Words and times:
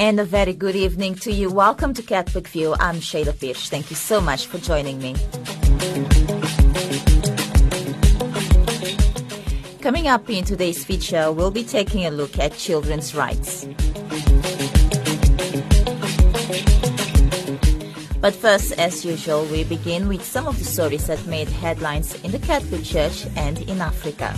And 0.00 0.18
a 0.18 0.24
very 0.24 0.54
good 0.54 0.76
evening 0.76 1.14
to 1.16 1.30
you. 1.30 1.50
Welcome 1.50 1.92
to 1.92 2.02
Catholic 2.02 2.48
View. 2.48 2.74
I'm 2.80 3.00
Sheila 3.00 3.34
Fish. 3.34 3.68
Thank 3.68 3.90
you 3.90 3.96
so 3.96 4.18
much 4.18 4.46
for 4.46 4.56
joining 4.56 4.98
me. 4.98 5.14
Coming 9.82 10.08
up 10.08 10.30
in 10.30 10.44
today's 10.44 10.86
feature, 10.86 11.30
we'll 11.30 11.50
be 11.50 11.64
taking 11.64 12.06
a 12.06 12.10
look 12.10 12.38
at 12.38 12.54
children's 12.56 13.14
rights. 13.14 13.66
But 18.22 18.34
first, 18.34 18.72
as 18.78 19.04
usual, 19.04 19.44
we 19.52 19.64
begin 19.64 20.08
with 20.08 20.24
some 20.24 20.46
of 20.46 20.58
the 20.58 20.64
stories 20.64 21.08
that 21.08 21.26
made 21.26 21.48
headlines 21.48 22.14
in 22.24 22.30
the 22.30 22.38
Catholic 22.38 22.84
Church 22.84 23.26
and 23.36 23.60
in 23.68 23.82
Africa. 23.82 24.34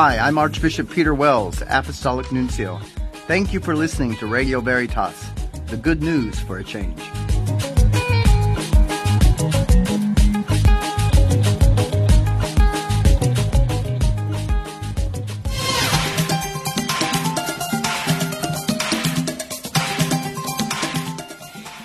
Hi, 0.00 0.16
I'm 0.16 0.38
Archbishop 0.38 0.88
Peter 0.92 1.12
Wells, 1.12 1.60
Apostolic 1.68 2.30
Nuncio. 2.30 2.78
Thank 3.26 3.52
you 3.52 3.58
for 3.58 3.74
listening 3.74 4.14
to 4.18 4.28
Radio 4.28 4.60
Veritas, 4.60 5.28
the 5.66 5.76
good 5.76 6.04
news 6.04 6.38
for 6.38 6.58
a 6.58 6.62
change. 6.62 7.00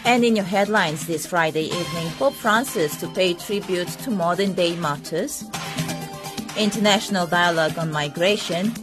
And 0.05 0.23
in 0.23 0.35
your 0.35 0.45
headlines 0.45 1.07
this 1.07 1.25
Friday 1.25 1.63
evening, 1.63 2.11
Pope 2.19 2.35
Francis 2.35 2.95
to 2.97 3.07
pay 3.07 3.33
tribute 3.33 3.87
to 3.87 4.11
modern 4.11 4.53
day 4.53 4.75
martyrs, 4.75 5.45
international 6.57 7.27
dialogue 7.27 7.77
on 7.77 7.91
migration, 7.91 8.73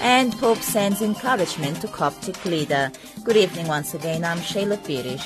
and 0.00 0.32
Pope 0.38 0.58
sends 0.58 1.00
encouragement 1.02 1.80
to 1.80 1.88
Coptic 1.88 2.44
leader. 2.44 2.90
Good 3.22 3.36
evening 3.36 3.66
once 3.68 3.94
again, 3.94 4.24
I'm 4.24 4.40
Sheila 4.40 4.76
Pires. 4.78 5.22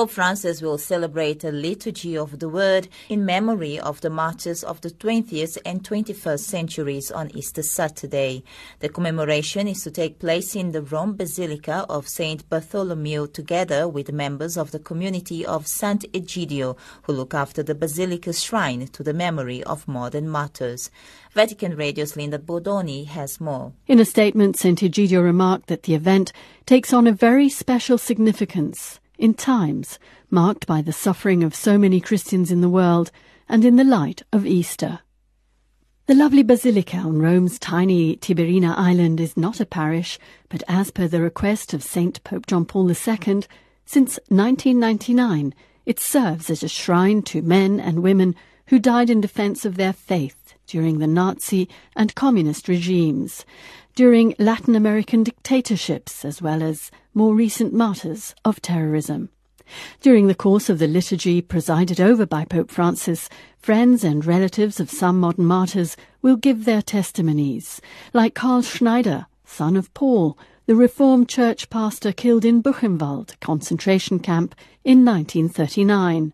Pope 0.00 0.12
Francis 0.12 0.62
will 0.62 0.78
celebrate 0.78 1.44
a 1.44 1.52
liturgy 1.52 2.16
of 2.16 2.38
the 2.38 2.48
word 2.48 2.88
in 3.10 3.26
memory 3.26 3.78
of 3.78 4.00
the 4.00 4.08
martyrs 4.08 4.64
of 4.64 4.80
the 4.80 4.88
20th 4.88 5.58
and 5.66 5.84
21st 5.84 6.40
centuries 6.40 7.10
on 7.10 7.30
Easter 7.36 7.62
Saturday. 7.62 8.42
The 8.78 8.88
commemoration 8.88 9.68
is 9.68 9.82
to 9.82 9.90
take 9.90 10.18
place 10.18 10.56
in 10.56 10.72
the 10.72 10.80
Rome 10.80 11.16
Basilica 11.16 11.84
of 11.90 12.08
St. 12.08 12.48
Bartholomew 12.48 13.26
together 13.26 13.86
with 13.86 14.10
members 14.10 14.56
of 14.56 14.70
the 14.70 14.78
community 14.78 15.44
of 15.44 15.66
Sant 15.66 16.10
Egidio 16.14 16.78
who 17.02 17.12
look 17.12 17.34
after 17.34 17.62
the 17.62 17.74
basilica's 17.74 18.42
shrine 18.42 18.86
to 18.86 19.02
the 19.02 19.12
memory 19.12 19.62
of 19.64 19.86
modern 19.86 20.30
martyrs. 20.30 20.90
Vatican 21.34 21.76
Radio's 21.76 22.16
Linda 22.16 22.38
Bordoni 22.38 23.06
has 23.06 23.38
more. 23.38 23.74
In 23.86 24.00
a 24.00 24.06
statement, 24.06 24.56
St. 24.56 24.80
Egidio 24.80 25.22
remarked 25.22 25.66
that 25.66 25.82
the 25.82 25.94
event 25.94 26.32
takes 26.64 26.94
on 26.94 27.06
a 27.06 27.12
very 27.12 27.50
special 27.50 27.98
significance 27.98 28.99
in 29.20 29.34
times 29.34 29.98
marked 30.30 30.66
by 30.66 30.80
the 30.80 30.92
suffering 30.92 31.44
of 31.44 31.54
so 31.54 31.76
many 31.76 32.00
Christians 32.00 32.50
in 32.50 32.62
the 32.62 32.70
world 32.70 33.12
and 33.48 33.64
in 33.66 33.76
the 33.76 33.84
light 33.84 34.22
of 34.32 34.46
Easter. 34.46 35.00
The 36.06 36.14
lovely 36.14 36.42
basilica 36.42 36.96
on 36.96 37.20
Rome's 37.20 37.58
tiny 37.58 38.16
Tiberina 38.16 38.74
island 38.76 39.20
is 39.20 39.36
not 39.36 39.60
a 39.60 39.66
parish, 39.66 40.18
but 40.48 40.62
as 40.66 40.90
per 40.90 41.06
the 41.06 41.20
request 41.20 41.74
of 41.74 41.82
St. 41.82 42.24
Pope 42.24 42.46
John 42.46 42.64
Paul 42.64 42.88
II, 42.88 43.44
since 43.84 44.18
1999, 44.28 45.54
it 45.84 46.00
serves 46.00 46.48
as 46.48 46.62
a 46.62 46.68
shrine 46.68 47.20
to 47.22 47.42
men 47.42 47.78
and 47.78 48.02
women 48.02 48.34
who 48.68 48.78
died 48.78 49.10
in 49.10 49.20
defense 49.20 49.64
of 49.66 49.76
their 49.76 49.92
faith 49.92 50.54
during 50.66 50.98
the 50.98 51.06
Nazi 51.06 51.68
and 51.94 52.14
communist 52.14 52.68
regimes, 52.68 53.44
during 53.94 54.34
Latin 54.38 54.74
American 54.74 55.24
dictatorships, 55.24 56.24
as 56.24 56.40
well 56.40 56.62
as 56.62 56.90
more 57.14 57.34
recent 57.34 57.72
martyrs 57.72 58.34
of 58.44 58.62
terrorism. 58.62 59.30
During 60.00 60.26
the 60.26 60.34
course 60.34 60.68
of 60.68 60.78
the 60.78 60.86
liturgy 60.86 61.40
presided 61.40 62.00
over 62.00 62.26
by 62.26 62.44
Pope 62.44 62.70
Francis, 62.70 63.28
friends 63.58 64.02
and 64.04 64.24
relatives 64.24 64.80
of 64.80 64.90
some 64.90 65.20
modern 65.20 65.44
martyrs 65.44 65.96
will 66.22 66.36
give 66.36 66.64
their 66.64 66.82
testimonies, 66.82 67.80
like 68.12 68.34
Karl 68.34 68.62
Schneider, 68.62 69.26
son 69.44 69.76
of 69.76 69.92
Paul, 69.94 70.36
the 70.66 70.76
Reformed 70.76 71.28
Church 71.28 71.68
pastor 71.70 72.12
killed 72.12 72.44
in 72.44 72.62
Buchenwald 72.62 73.38
concentration 73.40 74.18
camp 74.18 74.54
in 74.84 75.04
1939. 75.04 76.32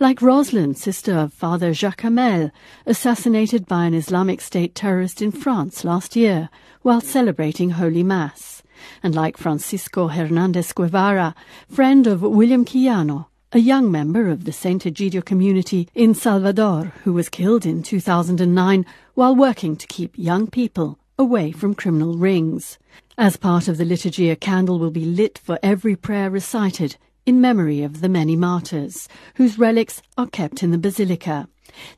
Like 0.00 0.22
Rosalind, 0.22 0.78
sister 0.78 1.14
of 1.14 1.32
Father 1.32 1.72
Jacques 1.74 2.00
Hamel, 2.00 2.50
assassinated 2.86 3.66
by 3.66 3.84
an 3.84 3.94
Islamic 3.94 4.40
State 4.40 4.74
terrorist 4.74 5.20
in 5.20 5.30
France 5.30 5.84
last 5.84 6.16
year 6.16 6.48
while 6.82 7.00
celebrating 7.00 7.70
Holy 7.70 8.02
Mass 8.02 8.57
and 9.02 9.14
like 9.14 9.36
Francisco 9.36 10.08
Hernandez 10.08 10.72
Guevara, 10.72 11.34
friend 11.68 12.06
of 12.06 12.22
William 12.22 12.64
Quijano, 12.64 13.26
a 13.52 13.58
young 13.58 13.90
member 13.90 14.28
of 14.28 14.44
the 14.44 14.52
St. 14.52 14.84
Egidio 14.84 15.24
community 15.24 15.88
in 15.94 16.14
Salvador 16.14 16.92
who 17.04 17.12
was 17.12 17.28
killed 17.28 17.64
in 17.64 17.82
2009 17.82 18.84
while 19.14 19.34
working 19.34 19.74
to 19.76 19.86
keep 19.86 20.18
young 20.18 20.46
people 20.46 20.98
away 21.18 21.50
from 21.50 21.74
criminal 21.74 22.16
rings. 22.16 22.78
As 23.16 23.36
part 23.36 23.66
of 23.66 23.78
the 23.78 23.84
liturgy, 23.84 24.30
a 24.30 24.36
candle 24.36 24.78
will 24.78 24.90
be 24.90 25.04
lit 25.04 25.38
for 25.38 25.58
every 25.62 25.96
prayer 25.96 26.30
recited 26.30 26.96
in 27.26 27.40
memory 27.40 27.82
of 27.82 28.00
the 28.00 28.08
many 28.08 28.36
martyrs, 28.36 29.08
whose 29.34 29.58
relics 29.58 30.00
are 30.16 30.26
kept 30.26 30.62
in 30.62 30.70
the 30.70 30.78
basilica. 30.78 31.48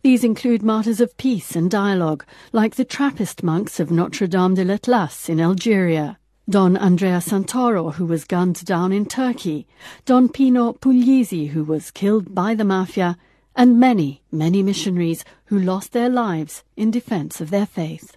These 0.03 0.25
include 0.25 0.62
martyrs 0.62 1.01
of 1.01 1.17
peace 1.17 1.55
and 1.55 1.71
dialogue, 1.71 2.25
like 2.53 2.75
the 2.75 2.85
Trappist 2.85 3.43
monks 3.43 3.79
of 3.79 3.91
Notre 3.91 4.27
Dame 4.27 4.55
de 4.55 4.65
l'Atlas 4.65 5.29
in 5.29 5.41
Algeria, 5.41 6.19
Don 6.49 6.77
Andrea 6.77 7.19
Santoro, 7.19 7.95
who 7.95 8.06
was 8.06 8.25
gunned 8.25 8.65
down 8.65 8.93
in 8.93 9.06
Turkey, 9.06 9.69
Don 10.05 10.28
Pino 10.28 10.73
Puglisi, 10.73 11.51
who 11.51 11.62
was 11.62 11.93
killed 11.93 12.34
by 12.34 12.55
the 12.55 12.65
mafia, 12.65 13.17
and 13.55 13.78
many, 13.78 14.23
many 14.33 14.62
missionaries 14.62 15.25
who 15.45 15.59
lost 15.59 15.93
their 15.93 16.09
lives 16.09 16.65
in 16.77 16.91
defense 16.91 17.41
of 17.41 17.50
their 17.50 17.67
faith. 17.67 18.17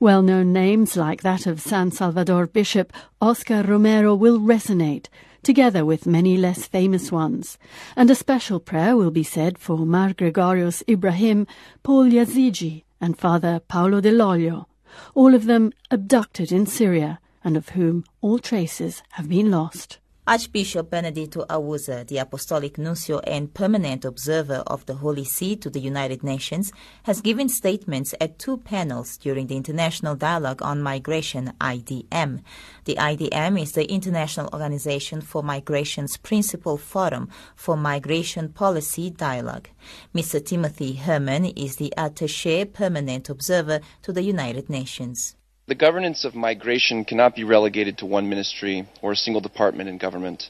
Well 0.00 0.22
known 0.22 0.54
names 0.54 0.96
like 0.96 1.20
that 1.22 1.46
of 1.46 1.60
San 1.60 1.90
Salvador 1.90 2.46
Bishop 2.46 2.92
Oscar 3.20 3.62
Romero 3.62 4.14
will 4.14 4.38
resonate, 4.38 5.08
together 5.42 5.84
with 5.84 6.06
many 6.06 6.38
less 6.38 6.66
famous 6.66 7.12
ones, 7.12 7.58
and 7.94 8.10
a 8.10 8.14
special 8.14 8.58
prayer 8.58 8.96
will 8.96 9.10
be 9.10 9.24
said 9.24 9.58
for 9.58 9.78
Mar 9.84 10.14
Gregorios 10.14 10.82
Ibrahim, 10.88 11.46
Paul 11.82 12.06
Yazigi, 12.06 12.84
and 13.02 13.18
Father 13.18 13.60
Paolo 13.60 14.00
Paulo 14.00 14.00
Dall'Oglio, 14.00 14.66
all 15.14 15.34
of 15.34 15.44
them 15.44 15.72
abducted 15.90 16.52
in 16.52 16.64
Syria 16.64 17.18
and 17.46 17.56
of 17.56 17.70
whom 17.70 18.04
all 18.20 18.40
traces 18.40 19.04
have 19.10 19.28
been 19.28 19.52
lost. 19.52 19.98
Archbishop 20.26 20.90
Bernardito 20.90 21.46
Auza, 21.46 22.04
the 22.08 22.18
Apostolic 22.18 22.76
Nuncio 22.76 23.20
and 23.20 23.54
Permanent 23.54 24.04
Observer 24.04 24.64
of 24.66 24.84
the 24.86 24.96
Holy 24.96 25.22
See 25.22 25.54
to 25.54 25.70
the 25.70 25.78
United 25.78 26.24
Nations, 26.24 26.72
has 27.04 27.20
given 27.20 27.48
statements 27.48 28.12
at 28.20 28.40
two 28.40 28.56
panels 28.56 29.16
during 29.16 29.46
the 29.46 29.56
International 29.56 30.16
Dialogue 30.16 30.60
on 30.62 30.82
Migration, 30.82 31.52
IDM. 31.60 32.42
The 32.86 32.96
IDM 32.96 33.62
is 33.62 33.72
the 33.72 33.88
International 33.88 34.50
Organization 34.52 35.20
for 35.20 35.44
Migration's 35.44 36.16
principal 36.16 36.76
forum 36.76 37.28
for 37.54 37.76
migration 37.76 38.48
policy 38.48 39.10
dialogue. 39.10 39.68
Mr. 40.12 40.44
Timothy 40.44 40.94
Herrmann 40.94 41.44
is 41.44 41.76
the 41.76 41.94
Attaché 41.96 42.72
Permanent 42.72 43.28
Observer 43.28 43.78
to 44.02 44.12
the 44.12 44.24
United 44.24 44.68
Nations. 44.68 45.36
The 45.68 45.74
governance 45.74 46.24
of 46.24 46.36
migration 46.36 47.04
cannot 47.04 47.34
be 47.34 47.42
relegated 47.42 47.98
to 47.98 48.06
one 48.06 48.28
ministry 48.28 48.88
or 49.02 49.10
a 49.10 49.16
single 49.16 49.40
department 49.40 49.88
in 49.88 49.98
government. 49.98 50.48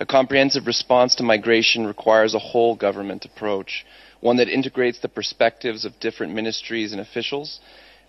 A 0.00 0.06
comprehensive 0.06 0.66
response 0.66 1.14
to 1.14 1.22
migration 1.22 1.86
requires 1.86 2.34
a 2.34 2.40
whole 2.40 2.74
government 2.74 3.24
approach, 3.24 3.86
one 4.18 4.38
that 4.38 4.48
integrates 4.48 4.98
the 4.98 5.08
perspectives 5.08 5.84
of 5.84 6.00
different 6.00 6.34
ministries 6.34 6.90
and 6.90 7.00
officials, 7.00 7.60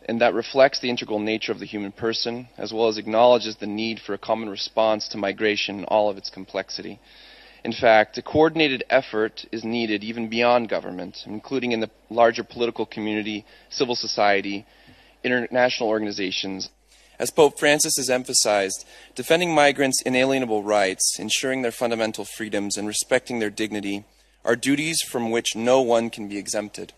and 0.10 0.20
that 0.20 0.34
reflects 0.34 0.80
the 0.80 0.90
integral 0.90 1.20
nature 1.20 1.52
of 1.52 1.60
the 1.60 1.66
human 1.68 1.92
person, 1.92 2.48
as 2.58 2.74
well 2.74 2.88
as 2.88 2.98
acknowledges 2.98 3.58
the 3.58 3.68
need 3.68 4.00
for 4.00 4.16
a 4.16 4.18
common 4.18 4.50
response 4.50 5.08
to 5.10 5.18
migration 5.20 5.78
in 5.78 5.86
all 5.86 6.10
of 6.10 6.18
its 6.18 6.32
complexity. 6.32 7.00
In 7.64 7.72
fact, 7.72 8.18
a 8.18 8.24
coordinated 8.24 8.84
effort 8.90 9.46
is 9.52 9.64
needed 9.64 10.04
even 10.04 10.28
beyond 10.28 10.70
government, 10.70 11.20
including 11.28 11.72
in 11.72 11.82
the 11.82 11.92
larger 12.10 12.44
political 12.44 12.88
community, 12.88 13.46
civil 13.70 13.96
society, 13.96 14.66
international 15.24 15.90
organizations. 15.90 16.70
As 17.20 17.32
Pope 17.32 17.58
Francis 17.60 17.98
has 17.98 18.10
emphasized, 18.10 18.86
defending 19.16 19.54
migrants' 19.54 20.02
inalienable 20.04 20.64
rights, 20.64 21.18
ensuring 21.18 21.64
their 21.64 21.72
fundamental 21.72 22.26
freedoms, 22.26 22.78
and 22.78 22.88
respecting 22.88 23.40
their 23.40 23.50
dignity 23.50 24.06
are 24.46 24.56
duties 24.56 25.02
from 25.02 25.32
which 25.32 25.56
no 25.56 25.82
one 25.82 26.10
can 26.10 26.28
be 26.28 26.38
exempted. 26.38 26.94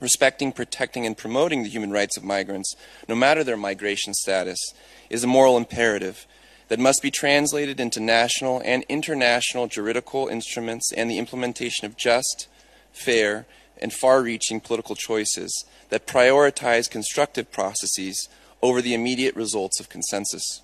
Respecting, 0.00 0.52
protecting, 0.52 1.06
and 1.06 1.16
promoting 1.16 1.62
the 1.62 1.70
human 1.70 1.90
rights 1.90 2.16
of 2.16 2.24
migrants, 2.24 2.74
no 3.08 3.14
matter 3.14 3.42
their 3.42 3.56
migration 3.56 4.12
status, 4.12 4.58
is 5.08 5.24
a 5.24 5.28
moral 5.28 5.56
imperative 5.56 6.26
that 6.68 6.78
must 6.78 7.02
be 7.02 7.10
translated 7.10 7.80
into 7.80 8.00
national 8.00 8.60
and 8.64 8.84
international 8.88 9.66
juridical 9.66 10.28
instruments 10.28 10.92
and 10.92 11.10
the 11.10 11.18
implementation 11.18 11.86
of 11.86 11.96
just, 11.96 12.48
fair, 12.92 13.46
and 13.84 13.92
far 13.92 14.22
reaching 14.22 14.60
political 14.60 14.96
choices 14.96 15.66
that 15.90 16.06
prioritize 16.06 16.90
constructive 16.90 17.52
processes 17.52 18.30
over 18.62 18.80
the 18.80 18.94
immediate 18.94 19.36
results 19.36 19.78
of 19.78 19.90
consensus. 19.90 20.62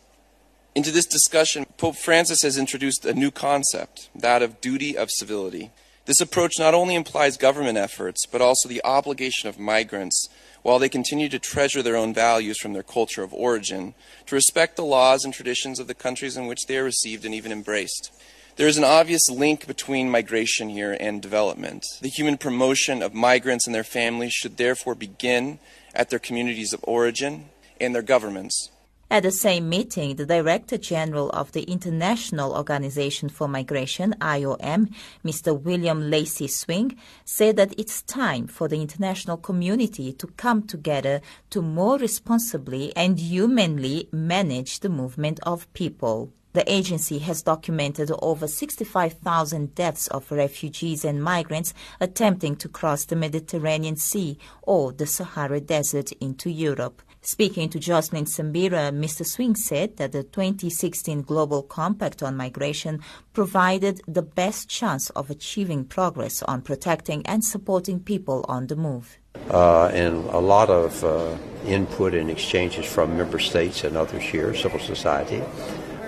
Into 0.74 0.90
this 0.90 1.04
discussion, 1.04 1.66
Pope 1.76 1.96
Francis 1.96 2.40
has 2.40 2.56
introduced 2.56 3.04
a 3.04 3.12
new 3.12 3.30
concept, 3.30 4.08
that 4.14 4.40
of 4.40 4.62
duty 4.62 4.96
of 4.96 5.10
civility. 5.10 5.70
This 6.06 6.22
approach 6.22 6.54
not 6.58 6.72
only 6.72 6.94
implies 6.94 7.36
government 7.36 7.76
efforts, 7.76 8.24
but 8.24 8.40
also 8.40 8.70
the 8.70 8.82
obligation 8.84 9.50
of 9.50 9.58
migrants, 9.58 10.30
while 10.62 10.78
they 10.78 10.88
continue 10.88 11.28
to 11.28 11.38
treasure 11.38 11.82
their 11.82 11.96
own 11.96 12.14
values 12.14 12.58
from 12.58 12.72
their 12.72 12.82
culture 12.82 13.22
of 13.22 13.34
origin, 13.34 13.92
to 14.24 14.34
respect 14.34 14.76
the 14.76 14.82
laws 14.82 15.26
and 15.26 15.34
traditions 15.34 15.78
of 15.78 15.88
the 15.88 15.94
countries 15.94 16.38
in 16.38 16.46
which 16.46 16.64
they 16.66 16.78
are 16.78 16.84
received 16.84 17.26
and 17.26 17.34
even 17.34 17.52
embraced. 17.52 18.12
There 18.60 18.68
is 18.68 18.76
an 18.76 18.84
obvious 18.84 19.30
link 19.30 19.66
between 19.66 20.10
migration 20.10 20.68
here 20.68 20.94
and 21.00 21.22
development. 21.22 21.82
The 22.02 22.10
human 22.10 22.36
promotion 22.36 23.00
of 23.00 23.14
migrants 23.14 23.66
and 23.66 23.74
their 23.74 23.82
families 23.82 24.34
should 24.34 24.58
therefore 24.58 24.94
begin 24.94 25.58
at 25.94 26.10
their 26.10 26.18
communities 26.18 26.74
of 26.74 26.84
origin 26.86 27.46
and 27.80 27.94
their 27.94 28.02
governments. 28.02 28.68
At 29.10 29.22
the 29.22 29.32
same 29.32 29.70
meeting, 29.70 30.16
the 30.16 30.26
Director 30.26 30.76
General 30.76 31.30
of 31.30 31.52
the 31.52 31.62
International 31.62 32.52
Organization 32.54 33.30
for 33.30 33.48
Migration, 33.48 34.14
IOM, 34.20 34.92
Mr. 35.24 35.58
William 35.58 36.10
Lacy 36.10 36.46
Swing, 36.46 36.98
said 37.24 37.56
that 37.56 37.72
it's 37.78 38.02
time 38.02 38.46
for 38.46 38.68
the 38.68 38.82
international 38.82 39.38
community 39.38 40.12
to 40.12 40.26
come 40.36 40.64
together 40.64 41.22
to 41.48 41.62
more 41.62 41.96
responsibly 41.96 42.94
and 42.94 43.18
humanly 43.18 44.10
manage 44.12 44.80
the 44.80 44.90
movement 44.90 45.40
of 45.44 45.72
people. 45.72 46.34
The 46.52 46.70
agency 46.70 47.20
has 47.20 47.42
documented 47.42 48.10
over 48.20 48.48
65,000 48.48 49.74
deaths 49.74 50.08
of 50.08 50.32
refugees 50.32 51.04
and 51.04 51.22
migrants 51.22 51.72
attempting 52.00 52.56
to 52.56 52.68
cross 52.68 53.04
the 53.04 53.14
Mediterranean 53.14 53.96
Sea 53.96 54.36
or 54.62 54.92
the 54.92 55.06
Sahara 55.06 55.60
Desert 55.60 56.10
into 56.20 56.50
Europe. 56.50 57.02
Speaking 57.22 57.68
to 57.68 57.78
Jocelyn 57.78 58.24
Sambira, 58.24 58.90
Mr. 58.90 59.26
Swing 59.26 59.54
said 59.54 59.98
that 59.98 60.12
the 60.12 60.22
2016 60.22 61.22
Global 61.22 61.62
Compact 61.62 62.22
on 62.22 62.34
Migration 62.34 63.00
provided 63.34 64.00
the 64.08 64.22
best 64.22 64.68
chance 64.68 65.10
of 65.10 65.30
achieving 65.30 65.84
progress 65.84 66.42
on 66.44 66.62
protecting 66.62 67.24
and 67.26 67.44
supporting 67.44 68.00
people 68.00 68.44
on 68.48 68.68
the 68.68 68.76
move. 68.76 69.18
Uh, 69.50 69.86
and 69.88 70.16
a 70.30 70.38
lot 70.38 70.70
of 70.70 71.04
uh, 71.04 71.36
input 71.66 72.14
and 72.14 72.30
exchanges 72.30 72.86
from 72.86 73.16
member 73.16 73.38
states 73.38 73.84
and 73.84 73.96
others 73.96 74.22
here, 74.22 74.54
civil 74.54 74.80
society. 74.80 75.42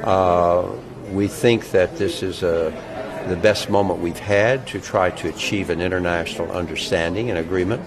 Uh, 0.03 0.71
we 1.13 1.29
think 1.29 1.71
that 1.71 1.97
this 1.97 2.23
is 2.23 2.43
a, 2.43 2.73
the 3.29 3.37
best 3.37 3.71
moment 3.71 4.01
we've 4.01 4.19
had 4.19 4.67
to 4.69 4.81
try 4.81 5.11
to 5.11 5.29
achieve 5.29 5.71
an 5.71 5.81
international 5.81 6.51
understanding 6.51 7.31
and 7.31 7.39
agreement 7.39 7.83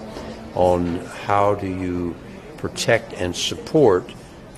on 0.54 1.00
how 1.26 1.56
do 1.56 1.68
you 1.68 2.16
protect 2.58 3.14
and 3.14 3.36
support 3.36 4.10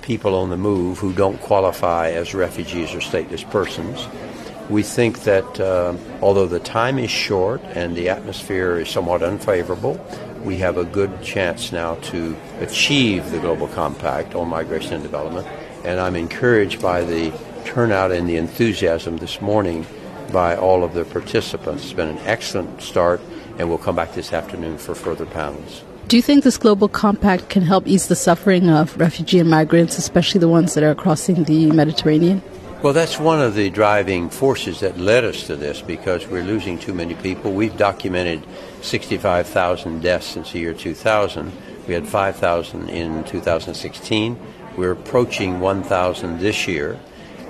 people 0.01 0.35
on 0.35 0.49
the 0.49 0.57
move 0.57 0.99
who 0.99 1.11
don't 1.13 1.39
qualify 1.41 2.11
as 2.11 2.33
refugees 2.33 2.93
or 2.93 2.99
stateless 2.99 3.49
persons. 3.49 4.07
We 4.69 4.83
think 4.83 5.23
that 5.23 5.59
uh, 5.59 5.95
although 6.21 6.45
the 6.45 6.59
time 6.59 6.99
is 6.99 7.09
short 7.09 7.61
and 7.73 7.95
the 7.95 8.09
atmosphere 8.09 8.77
is 8.77 8.89
somewhat 8.89 9.23
unfavorable, 9.23 9.99
we 10.43 10.57
have 10.57 10.77
a 10.77 10.85
good 10.85 11.21
chance 11.21 11.71
now 11.71 11.95
to 11.95 12.35
achieve 12.59 13.31
the 13.31 13.39
Global 13.39 13.67
Compact 13.67 14.35
on 14.35 14.47
migration 14.47 14.93
and 14.93 15.03
development. 15.03 15.47
And 15.87 16.01
I'm 16.01 16.17
encouraged 16.17 16.81
by 16.81 17.05
the 17.05 17.31
turnout 17.63 18.11
and 18.11 18.27
the 18.27 18.35
enthusiasm 18.35 19.19
this 19.19 19.41
morning 19.41 19.85
by 20.33 20.57
all 20.57 20.83
of 20.83 20.93
the 20.93 21.05
participants. 21.05 21.85
It's 21.85 21.93
been 21.93 22.09
an 22.09 22.17
excellent 22.25 22.81
start, 22.81 23.21
and 23.57 23.69
we'll 23.69 23.77
come 23.77 23.95
back 23.95 24.13
this 24.13 24.33
afternoon 24.33 24.79
for 24.79 24.93
further 24.93 25.25
panels. 25.25 25.85
Do 26.09 26.17
you 26.17 26.21
think 26.21 26.43
this 26.43 26.57
global 26.57 26.89
compact 26.89 27.47
can 27.47 27.63
help 27.63 27.87
ease 27.87 28.07
the 28.07 28.17
suffering 28.17 28.69
of 28.69 28.97
refugee 28.97 29.39
and 29.39 29.49
migrants, 29.49 29.97
especially 29.97 30.41
the 30.41 30.49
ones 30.49 30.73
that 30.73 30.83
are 30.83 30.93
crossing 30.93 31.45
the 31.45 31.71
Mediterranean? 31.71 32.41
Well, 32.83 32.91
that's 32.91 33.17
one 33.17 33.41
of 33.41 33.55
the 33.55 33.69
driving 33.69 34.29
forces 34.29 34.81
that 34.81 34.97
led 34.97 35.23
us 35.23 35.47
to 35.47 35.55
this 35.55 35.81
because 35.81 36.27
we're 36.27 36.43
losing 36.43 36.77
too 36.77 36.93
many 36.93 37.15
people. 37.15 37.53
We've 37.53 37.77
documented 37.77 38.43
65,000 38.81 40.01
deaths 40.01 40.27
since 40.27 40.51
the 40.51 40.59
year 40.59 40.73
2000. 40.73 41.49
We 41.87 41.93
had 41.93 42.05
5,000 42.05 42.89
in 42.89 43.23
2016. 43.23 44.37
We're 44.77 44.91
approaching 44.91 45.59
1,000 45.59 46.39
this 46.39 46.67
year 46.67 46.99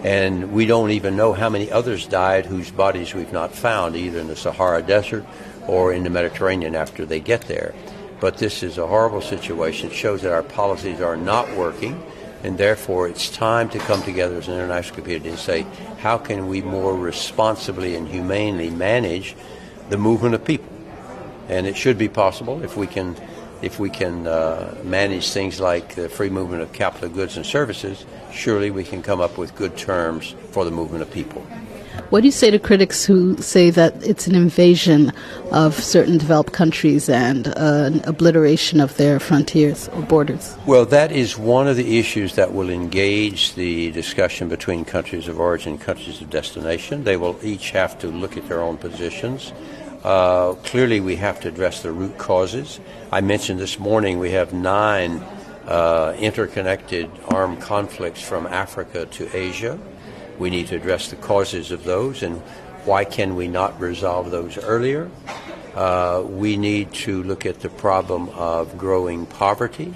and 0.03 0.53
we 0.53 0.65
don't 0.65 0.91
even 0.91 1.15
know 1.15 1.33
how 1.33 1.49
many 1.49 1.71
others 1.71 2.07
died 2.07 2.45
whose 2.45 2.69
bodies 2.71 3.13
we've 3.13 3.33
not 3.33 3.51
found, 3.51 3.95
either 3.95 4.19
in 4.19 4.27
the 4.27 4.35
Sahara 4.35 4.81
Desert 4.81 5.25
or 5.67 5.91
in 5.91 6.03
the 6.03 6.09
Mediterranean 6.09 6.75
after 6.75 7.05
they 7.05 7.19
get 7.19 7.41
there. 7.41 7.73
But 8.19 8.37
this 8.37 8.63
is 8.63 8.77
a 8.77 8.87
horrible 8.87 9.21
situation. 9.21 9.89
It 9.89 9.95
shows 9.95 10.21
that 10.21 10.31
our 10.31 10.43
policies 10.43 11.01
are 11.01 11.17
not 11.17 11.51
working, 11.55 12.01
and 12.43 12.57
therefore 12.57 13.07
it's 13.07 13.29
time 13.29 13.69
to 13.69 13.79
come 13.79 14.01
together 14.03 14.37
as 14.37 14.47
an 14.47 14.53
international 14.53 15.01
community 15.01 15.29
and 15.29 15.39
say, 15.39 15.65
how 15.99 16.17
can 16.17 16.47
we 16.47 16.61
more 16.61 16.95
responsibly 16.95 17.95
and 17.95 18.07
humanely 18.07 18.69
manage 18.69 19.35
the 19.89 19.97
movement 19.97 20.35
of 20.35 20.45
people? 20.45 20.71
And 21.49 21.65
it 21.65 21.75
should 21.75 21.97
be 21.97 22.07
possible 22.07 22.63
if 22.63 22.77
we 22.77 22.87
can 22.87 23.15
if 23.61 23.79
we 23.79 23.89
can 23.89 24.27
uh, 24.27 24.75
manage 24.83 25.29
things 25.29 25.59
like 25.59 25.95
the 25.95 26.09
free 26.09 26.29
movement 26.29 26.61
of 26.61 26.73
capital 26.73 27.09
goods 27.09 27.37
and 27.37 27.45
services, 27.45 28.05
surely 28.31 28.71
we 28.71 28.83
can 28.83 29.01
come 29.01 29.19
up 29.19 29.37
with 29.37 29.55
good 29.55 29.77
terms 29.77 30.35
for 30.51 30.63
the 30.65 30.71
movement 30.71 31.01
of 31.01 31.11
people. 31.11 31.45
What 32.09 32.21
do 32.21 32.27
you 32.27 32.31
say 32.31 32.51
to 32.51 32.59
critics 32.59 33.03
who 33.03 33.35
say 33.41 33.69
that 33.71 34.01
it's 34.01 34.27
an 34.27 34.35
invasion 34.35 35.11
of 35.51 35.73
certain 35.73 36.17
developed 36.17 36.53
countries 36.53 37.09
and 37.09 37.49
uh, 37.49 37.51
an 37.57 38.01
obliteration 38.05 38.79
of 38.79 38.95
their 38.95 39.19
frontiers 39.19 39.89
or 39.89 40.03
borders? 40.03 40.55
Well, 40.65 40.85
that 40.85 41.11
is 41.11 41.37
one 41.37 41.67
of 41.67 41.75
the 41.75 41.99
issues 41.99 42.35
that 42.35 42.53
will 42.53 42.69
engage 42.69 43.55
the 43.55 43.91
discussion 43.91 44.47
between 44.47 44.85
countries 44.85 45.27
of 45.27 45.37
origin 45.37 45.73
and 45.73 45.81
countries 45.81 46.21
of 46.21 46.29
destination. 46.29 47.03
They 47.03 47.17
will 47.17 47.37
each 47.43 47.71
have 47.71 47.99
to 47.99 48.07
look 48.07 48.37
at 48.37 48.47
their 48.47 48.61
own 48.61 48.77
positions. 48.77 49.51
Uh, 50.07 50.53
clearly, 50.63 51.01
we 51.01 51.17
have 51.17 51.41
to 51.41 51.49
address 51.49 51.81
the 51.81 51.91
root 51.91 52.17
causes. 52.17 52.79
I 53.11 53.19
mentioned 53.19 53.59
this 53.59 53.77
morning 53.77 54.19
we 54.19 54.31
have 54.31 54.53
nine 54.53 55.17
uh, 55.65 56.15
interconnected 56.17 57.11
armed 57.27 57.59
conflicts 57.59 58.21
from 58.21 58.47
Africa 58.47 59.05
to 59.05 59.37
Asia. 59.37 59.77
We 60.39 60.49
need 60.49 60.67
to 60.67 60.77
address 60.77 61.09
the 61.09 61.17
causes 61.17 61.71
of 61.71 61.83
those 61.83 62.23
and 62.23 62.37
why 62.85 63.03
can 63.03 63.35
we 63.35 63.49
not 63.49 63.77
resolve 63.81 64.31
those 64.31 64.57
earlier? 64.57 65.11
Uh, 65.75 66.23
we 66.25 66.55
need 66.55 66.93
to 66.93 67.21
look 67.23 67.45
at 67.45 67.59
the 67.59 67.69
problem 67.69 68.29
of 68.29 68.77
growing 68.77 69.25
poverty, 69.25 69.93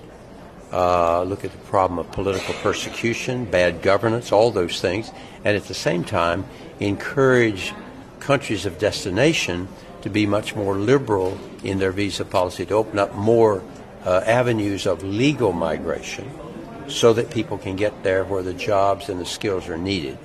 uh, 0.73 1.23
look 1.23 1.45
at 1.45 1.53
the 1.53 1.65
problem 1.69 1.99
of 1.99 2.11
political 2.11 2.53
persecution, 2.55 3.45
bad 3.45 3.81
governance, 3.81 4.33
all 4.33 4.51
those 4.51 4.81
things, 4.81 5.09
and 5.45 5.55
at 5.55 5.63
the 5.63 5.73
same 5.73 6.03
time 6.03 6.43
encourage 6.81 7.73
countries 8.19 8.65
of 8.65 8.77
destination 8.77 9.69
to 10.01 10.09
be 10.09 10.25
much 10.25 10.55
more 10.55 10.75
liberal 10.75 11.37
in 11.63 11.79
their 11.79 11.91
visa 11.91 12.25
policy, 12.25 12.65
to 12.65 12.73
open 12.73 12.99
up 12.99 13.13
more 13.15 13.63
uh, 14.05 14.21
avenues 14.25 14.85
of 14.85 15.03
legal 15.03 15.51
migration 15.51 16.29
so 16.87 17.13
that 17.13 17.29
people 17.29 17.57
can 17.57 17.75
get 17.75 18.03
there 18.03 18.23
where 18.23 18.43
the 18.43 18.53
jobs 18.53 19.09
and 19.09 19.19
the 19.19 19.25
skills 19.25 19.69
are 19.69 19.77
needed. 19.77 20.17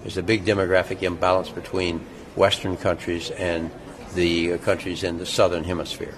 There's 0.00 0.16
a 0.16 0.22
big 0.22 0.44
demographic 0.44 1.02
imbalance 1.02 1.50
between 1.50 2.00
Western 2.34 2.76
countries 2.76 3.30
and 3.30 3.70
the 4.14 4.54
uh, 4.54 4.58
countries 4.58 5.04
in 5.04 5.18
the 5.18 5.26
Southern 5.26 5.64
Hemisphere. 5.64 6.14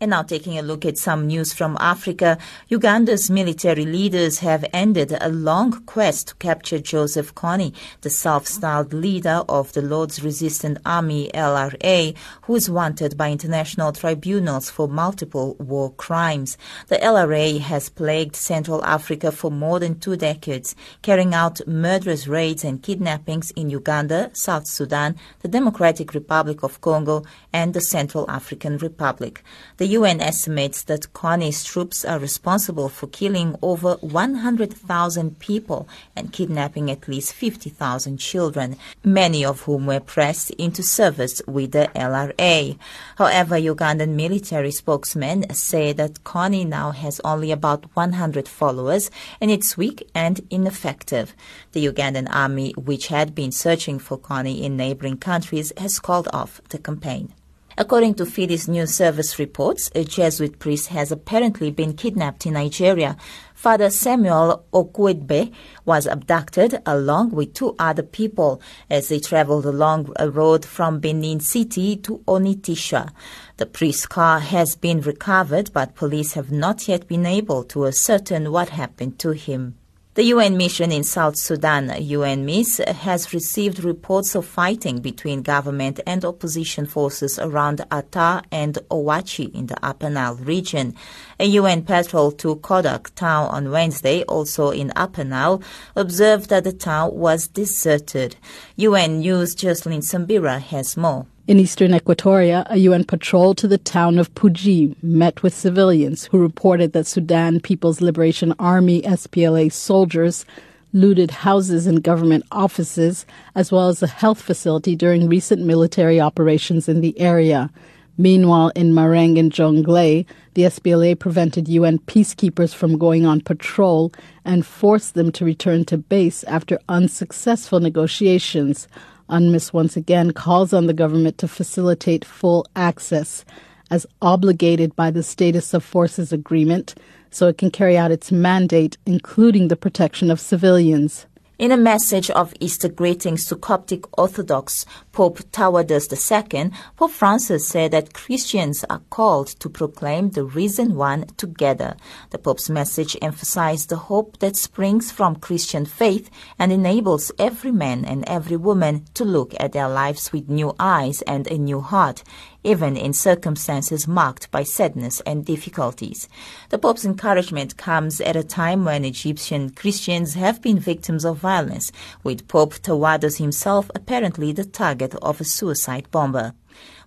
And 0.00 0.10
now 0.10 0.22
taking 0.22 0.56
a 0.56 0.62
look 0.62 0.86
at 0.86 0.96
some 0.96 1.26
news 1.26 1.52
from 1.52 1.76
Africa, 1.80 2.38
Uganda's 2.68 3.28
military 3.30 3.84
leaders 3.84 4.38
have 4.38 4.64
ended 4.72 5.16
a 5.20 5.28
long 5.28 5.84
quest 5.86 6.28
to 6.28 6.34
capture 6.36 6.78
Joseph 6.78 7.34
Kony, 7.34 7.74
the 8.02 8.10
self-styled 8.10 8.92
leader 8.92 9.42
of 9.48 9.72
the 9.72 9.82
Lord's 9.82 10.22
Resistance 10.22 10.78
Army 10.86 11.30
LRA, 11.34 12.14
who 12.42 12.54
is 12.54 12.70
wanted 12.70 13.16
by 13.16 13.32
international 13.32 13.90
tribunals 13.90 14.70
for 14.70 14.86
multiple 14.86 15.56
war 15.58 15.92
crimes. 15.94 16.56
The 16.86 16.96
LRA 16.96 17.58
has 17.58 17.88
plagued 17.88 18.36
Central 18.36 18.84
Africa 18.84 19.32
for 19.32 19.50
more 19.50 19.80
than 19.80 19.98
two 19.98 20.16
decades, 20.16 20.76
carrying 21.02 21.34
out 21.34 21.66
murderous 21.66 22.28
raids 22.28 22.62
and 22.62 22.82
kidnappings 22.82 23.50
in 23.52 23.68
Uganda, 23.68 24.30
South 24.32 24.68
Sudan, 24.68 25.16
the 25.40 25.48
Democratic 25.48 26.14
Republic 26.14 26.62
of 26.62 26.80
Congo, 26.80 27.24
and 27.52 27.74
the 27.74 27.80
Central 27.80 28.30
African 28.30 28.78
Republic. 28.78 29.42
The 29.78 29.87
UN 29.88 30.20
estimates 30.20 30.82
that 30.82 31.14
Kony's 31.14 31.64
troops 31.64 32.04
are 32.04 32.18
responsible 32.18 32.90
for 32.90 33.06
killing 33.06 33.56
over 33.62 33.94
100,000 33.94 35.38
people 35.38 35.88
and 36.14 36.30
kidnapping 36.30 36.90
at 36.90 37.08
least 37.08 37.32
50,000 37.32 38.18
children, 38.18 38.76
many 39.02 39.42
of 39.46 39.62
whom 39.62 39.86
were 39.86 40.00
pressed 40.00 40.50
into 40.52 40.82
service 40.82 41.40
with 41.46 41.72
the 41.72 41.90
LRA. 41.94 42.78
However, 43.16 43.56
Ugandan 43.56 44.14
military 44.14 44.72
spokesmen 44.72 45.48
say 45.54 45.94
that 45.94 46.22
Kony 46.22 46.66
now 46.66 46.90
has 46.90 47.18
only 47.24 47.50
about 47.50 47.86
100 47.96 48.46
followers 48.46 49.10
and 49.40 49.50
it's 49.50 49.78
weak 49.78 50.06
and 50.14 50.42
ineffective. 50.50 51.34
The 51.72 51.86
Ugandan 51.86 52.28
army, 52.30 52.72
which 52.72 53.06
had 53.06 53.34
been 53.34 53.52
searching 53.52 53.98
for 53.98 54.18
Kony 54.18 54.60
in 54.60 54.76
neighboring 54.76 55.16
countries, 55.16 55.72
has 55.78 55.98
called 55.98 56.28
off 56.32 56.60
the 56.68 56.78
campaign. 56.78 57.32
According 57.80 58.14
to 58.14 58.26
Fides 58.26 58.66
News 58.66 58.92
Service 58.92 59.38
reports, 59.38 59.88
a 59.94 60.02
Jesuit 60.02 60.58
priest 60.58 60.88
has 60.88 61.12
apparently 61.12 61.70
been 61.70 61.92
kidnapped 61.92 62.44
in 62.44 62.54
Nigeria. 62.54 63.16
Father 63.54 63.88
Samuel 63.88 64.64
Okwuidegbe 64.72 65.52
was 65.84 66.04
abducted 66.08 66.82
along 66.84 67.30
with 67.30 67.54
two 67.54 67.76
other 67.78 68.02
people 68.02 68.60
as 68.90 69.06
they 69.06 69.20
traveled 69.20 69.64
along 69.64 70.12
a 70.16 70.28
road 70.28 70.64
from 70.64 70.98
Benin 70.98 71.38
City 71.38 71.94
to 71.98 72.18
Onitsha. 72.26 73.12
The 73.58 73.66
priest's 73.66 74.06
car 74.06 74.40
has 74.40 74.74
been 74.74 75.00
recovered, 75.00 75.72
but 75.72 75.94
police 75.94 76.32
have 76.32 76.50
not 76.50 76.88
yet 76.88 77.06
been 77.06 77.26
able 77.26 77.62
to 77.62 77.86
ascertain 77.86 78.50
what 78.50 78.70
happened 78.70 79.20
to 79.20 79.30
him. 79.30 79.76
The 80.18 80.34
UN 80.34 80.56
mission 80.56 80.90
in 80.90 81.04
South 81.04 81.36
Sudan, 81.36 81.90
UNMISS, 81.90 82.78
has 82.78 83.32
received 83.32 83.84
reports 83.84 84.34
of 84.34 84.44
fighting 84.44 84.98
between 84.98 85.42
government 85.42 86.00
and 86.08 86.24
opposition 86.24 86.86
forces 86.86 87.38
around 87.38 87.86
Attar 87.92 88.42
and 88.50 88.74
Owachi 88.90 89.54
in 89.54 89.66
the 89.66 89.76
Upper 89.80 90.10
Nile 90.10 90.34
region. 90.34 90.96
A 91.38 91.44
UN 91.44 91.82
patrol 91.84 92.32
to 92.32 92.56
Kodok 92.56 93.14
town 93.14 93.46
on 93.50 93.70
Wednesday, 93.70 94.24
also 94.24 94.70
in 94.70 94.92
Upper 94.96 95.22
Nile, 95.22 95.62
observed 95.94 96.50
that 96.50 96.64
the 96.64 96.72
town 96.72 97.14
was 97.14 97.46
deserted. 97.46 98.34
UN 98.74 99.20
News 99.20 99.54
Jocelyn 99.54 100.00
Sambira 100.00 100.60
has 100.60 100.96
more. 100.96 101.26
In 101.48 101.58
eastern 101.58 101.92
Equatoria, 101.92 102.66
a 102.68 102.76
UN 102.76 103.04
patrol 103.04 103.54
to 103.54 103.66
the 103.66 103.78
town 103.78 104.18
of 104.18 104.34
Puji 104.34 104.94
met 105.02 105.42
with 105.42 105.54
civilians 105.54 106.26
who 106.26 106.36
reported 106.36 106.92
that 106.92 107.06
Sudan 107.06 107.58
People's 107.58 108.02
Liberation 108.02 108.52
Army 108.58 109.00
SPLA 109.00 109.72
soldiers 109.72 110.44
looted 110.92 111.30
houses 111.30 111.86
and 111.86 112.02
government 112.02 112.44
offices, 112.52 113.24
as 113.54 113.72
well 113.72 113.88
as 113.88 114.02
a 114.02 114.06
health 114.06 114.42
facility 114.42 114.94
during 114.94 115.26
recent 115.26 115.62
military 115.62 116.20
operations 116.20 116.86
in 116.86 117.00
the 117.00 117.18
area. 117.18 117.70
Meanwhile, 118.18 118.72
in 118.74 118.92
Marang 118.92 119.38
and 119.38 119.50
Jonglei, 119.50 120.26
the 120.52 120.64
SPLA 120.64 121.18
prevented 121.18 121.66
UN 121.66 121.98
peacekeepers 122.00 122.74
from 122.74 122.98
going 122.98 123.24
on 123.24 123.40
patrol 123.40 124.12
and 124.44 124.66
forced 124.66 125.14
them 125.14 125.32
to 125.32 125.46
return 125.46 125.86
to 125.86 125.96
base 125.96 126.44
after 126.44 126.78
unsuccessful 126.90 127.80
negotiations. 127.80 128.86
UNMISS 129.28 129.72
once 129.72 129.96
again 129.96 130.32
calls 130.32 130.72
on 130.72 130.86
the 130.86 130.94
government 130.94 131.38
to 131.38 131.48
facilitate 131.48 132.24
full 132.24 132.66
access 132.74 133.44
as 133.90 134.06
obligated 134.20 134.94
by 134.96 135.10
the 135.10 135.22
Status 135.22 135.72
of 135.72 135.84
Forces 135.84 136.32
Agreement 136.32 136.94
so 137.30 137.48
it 137.48 137.58
can 137.58 137.70
carry 137.70 137.96
out 137.96 138.10
its 138.10 138.32
mandate, 138.32 138.96
including 139.06 139.68
the 139.68 139.76
protection 139.76 140.30
of 140.30 140.40
civilians. 140.40 141.26
In 141.58 141.72
a 141.72 141.76
message 141.76 142.30
of 142.30 142.54
Easter 142.60 142.88
greetings 142.88 143.46
to 143.46 143.56
Coptic 143.56 144.04
Orthodox 144.16 144.86
Pope 145.10 145.40
Tawadros 145.50 146.06
II, 146.06 146.70
Pope 146.94 147.10
Francis 147.10 147.66
said 147.66 147.90
that 147.90 148.14
Christians 148.14 148.84
are 148.88 149.02
called 149.10 149.48
to 149.58 149.68
proclaim 149.68 150.30
the 150.30 150.44
risen 150.44 150.94
one 150.94 151.26
together. 151.36 151.96
The 152.30 152.38
Pope's 152.38 152.70
message 152.70 153.16
emphasized 153.20 153.88
the 153.88 153.96
hope 153.96 154.38
that 154.38 154.54
springs 154.54 155.10
from 155.10 155.34
Christian 155.34 155.84
faith 155.84 156.30
and 156.60 156.70
enables 156.70 157.32
every 157.40 157.72
man 157.72 158.04
and 158.04 158.22
every 158.28 158.56
woman 158.56 159.06
to 159.14 159.24
look 159.24 159.52
at 159.58 159.72
their 159.72 159.88
lives 159.88 160.32
with 160.32 160.48
new 160.48 160.76
eyes 160.78 161.22
and 161.22 161.48
a 161.48 161.58
new 161.58 161.80
heart 161.80 162.22
even 162.68 162.98
in 162.98 163.14
circumstances 163.14 164.06
marked 164.06 164.50
by 164.50 164.62
sadness 164.62 165.22
and 165.24 165.46
difficulties. 165.46 166.28
The 166.68 166.78
Pope's 166.78 167.06
encouragement 167.06 167.78
comes 167.78 168.20
at 168.20 168.36
a 168.36 168.44
time 168.44 168.84
when 168.84 169.06
Egyptian 169.06 169.70
Christians 169.70 170.34
have 170.34 170.60
been 170.60 170.78
victims 170.78 171.24
of 171.24 171.38
violence, 171.38 171.90
with 172.22 172.46
Pope 172.46 172.74
Tawadros 172.74 173.38
himself 173.38 173.90
apparently 173.94 174.52
the 174.52 174.66
target 174.66 175.14
of 175.22 175.40
a 175.40 175.44
suicide 175.44 176.10
bomber. 176.10 176.52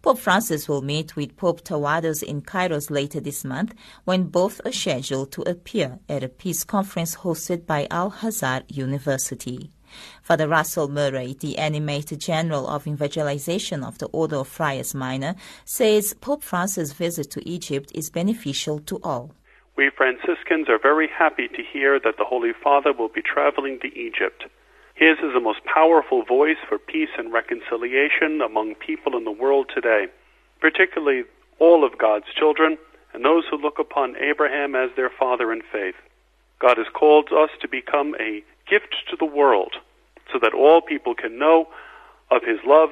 Pope 0.02 0.18
Francis 0.18 0.68
will 0.68 0.82
meet 0.82 1.16
with 1.16 1.38
Pope 1.38 1.62
Tawadros 1.64 2.24
in 2.24 2.42
Kairos 2.42 2.90
later 2.90 3.20
this 3.20 3.46
month 3.46 3.76
when 4.04 4.24
both 4.24 4.60
are 4.66 4.72
scheduled 4.72 5.32
to 5.34 5.44
appear 5.44 6.00
at 6.10 6.24
a 6.24 6.30
peace 6.30 6.64
conference 6.64 7.18
hosted 7.18 7.68
by 7.68 7.88
Al 7.92 8.10
Azhar 8.24 8.64
University. 8.68 9.70
Father 10.32 10.48
Russell 10.48 10.88
Murray, 10.88 11.36
the 11.38 11.56
Animator 11.60 12.18
General 12.18 12.66
of 12.66 12.88
Evangelization 12.88 13.84
of 13.84 13.98
the 13.98 14.06
Order 14.14 14.38
of 14.38 14.48
Friars 14.48 14.96
Minor, 14.96 15.36
says 15.66 16.14
Pope 16.22 16.42
Francis' 16.42 16.94
visit 16.94 17.30
to 17.32 17.46
Egypt 17.46 17.92
is 17.94 18.10
beneficial 18.10 18.80
to 18.80 18.98
all. 19.04 19.36
We 19.76 19.90
Franciscans 19.90 20.70
are 20.70 20.80
very 20.80 21.10
happy 21.10 21.50
to 21.50 21.62
hear 21.62 22.00
that 22.00 22.16
the 22.18 22.24
Holy 22.24 22.54
Father 22.54 22.94
will 22.94 23.10
be 23.10 23.22
traveling 23.22 23.82
to 23.82 23.94
Egypt. 23.94 24.46
His 24.96 25.18
is 25.18 25.34
the 25.34 25.42
most 25.42 25.66
powerful 25.66 26.24
voice 26.24 26.64
for 26.70 26.80
peace 26.80 27.12
and 27.18 27.34
reconciliation 27.34 28.40
among 28.40 28.76
people 28.76 29.18
in 29.18 29.26
the 29.26 29.32
world 29.32 29.70
today, 29.76 30.06
particularly 30.62 31.24
all 31.60 31.84
of 31.84 31.98
God's 31.98 32.32
children 32.40 32.78
and 33.14 33.26
those 33.26 33.44
who 33.52 33.58
look 33.58 33.80
upon 33.80 34.16
Abraham 34.16 34.76
as 34.76 34.92
their 34.96 35.10
father 35.10 35.52
in 35.52 35.62
faith. 35.62 35.96
God 36.60 36.78
has 36.78 36.88
called 36.94 37.34
us 37.34 37.50
to 37.60 37.68
become 37.68 38.16
a 38.18 38.42
gift 38.66 38.96
to 39.10 39.18
the 39.18 39.26
world 39.26 39.74
so 40.32 40.40
that 40.40 40.54
all 40.54 40.82
people 40.82 41.16
can 41.16 41.38
know 41.38 41.68
of 42.30 42.42
his 42.44 42.60
love 42.66 42.90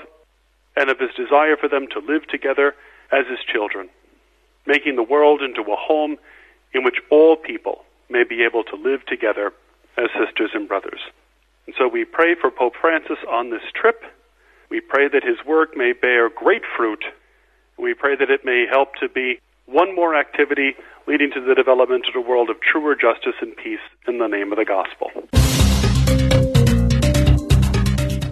and 0.75 0.89
of 0.89 0.99
his 0.99 1.11
desire 1.15 1.57
for 1.57 1.67
them 1.67 1.87
to 1.91 1.99
live 1.99 2.27
together 2.27 2.75
as 3.11 3.25
his 3.27 3.39
children, 3.51 3.89
making 4.65 4.95
the 4.95 5.03
world 5.03 5.41
into 5.41 5.61
a 5.61 5.75
home 5.75 6.17
in 6.73 6.83
which 6.83 6.97
all 7.09 7.35
people 7.35 7.83
may 8.09 8.23
be 8.23 8.43
able 8.43 8.63
to 8.63 8.75
live 8.75 9.05
together 9.05 9.53
as 9.97 10.09
sisters 10.17 10.51
and 10.53 10.67
brothers. 10.67 10.99
And 11.65 11.75
so 11.77 11.87
we 11.87 12.05
pray 12.05 12.35
for 12.39 12.49
Pope 12.49 12.73
Francis 12.79 13.17
on 13.29 13.49
this 13.49 13.61
trip. 13.73 14.03
We 14.69 14.79
pray 14.81 15.07
that 15.07 15.23
his 15.23 15.37
work 15.45 15.75
may 15.75 15.93
bear 15.93 16.29
great 16.29 16.63
fruit. 16.77 17.03
We 17.77 17.93
pray 17.93 18.15
that 18.15 18.29
it 18.29 18.45
may 18.45 18.65
help 18.69 18.95
to 18.95 19.09
be 19.09 19.39
one 19.65 19.95
more 19.95 20.15
activity 20.15 20.75
leading 21.07 21.31
to 21.31 21.41
the 21.41 21.55
development 21.55 22.05
of 22.07 22.15
a 22.15 22.27
world 22.27 22.49
of 22.49 22.57
truer 22.61 22.95
justice 22.95 23.35
and 23.41 23.55
peace 23.55 23.79
in 24.07 24.17
the 24.17 24.27
name 24.27 24.51
of 24.51 24.57
the 24.57 24.65
gospel. 24.65 25.11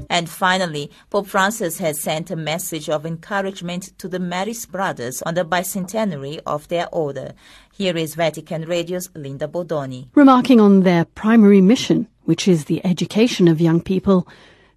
And 0.09 0.29
finally, 0.29 0.89
Pope 1.09 1.27
Francis 1.27 1.79
has 1.79 1.99
sent 1.99 2.31
a 2.31 2.35
message 2.35 2.89
of 2.89 3.05
encouragement 3.05 3.97
to 3.99 4.07
the 4.07 4.19
Marist 4.19 4.71
brothers 4.71 5.21
on 5.23 5.33
the 5.33 5.43
bicentenary 5.43 6.39
of 6.45 6.67
their 6.69 6.87
order. 6.91 7.33
Here 7.73 7.95
is 7.97 8.15
Vatican 8.15 8.63
Radio's 8.63 9.09
Linda 9.15 9.47
Bordoni. 9.47 10.07
Remarking 10.15 10.59
on 10.59 10.81
their 10.81 11.05
primary 11.05 11.61
mission, 11.61 12.07
which 12.23 12.47
is 12.47 12.65
the 12.65 12.85
education 12.85 13.47
of 13.47 13.61
young 13.61 13.81
people, 13.81 14.27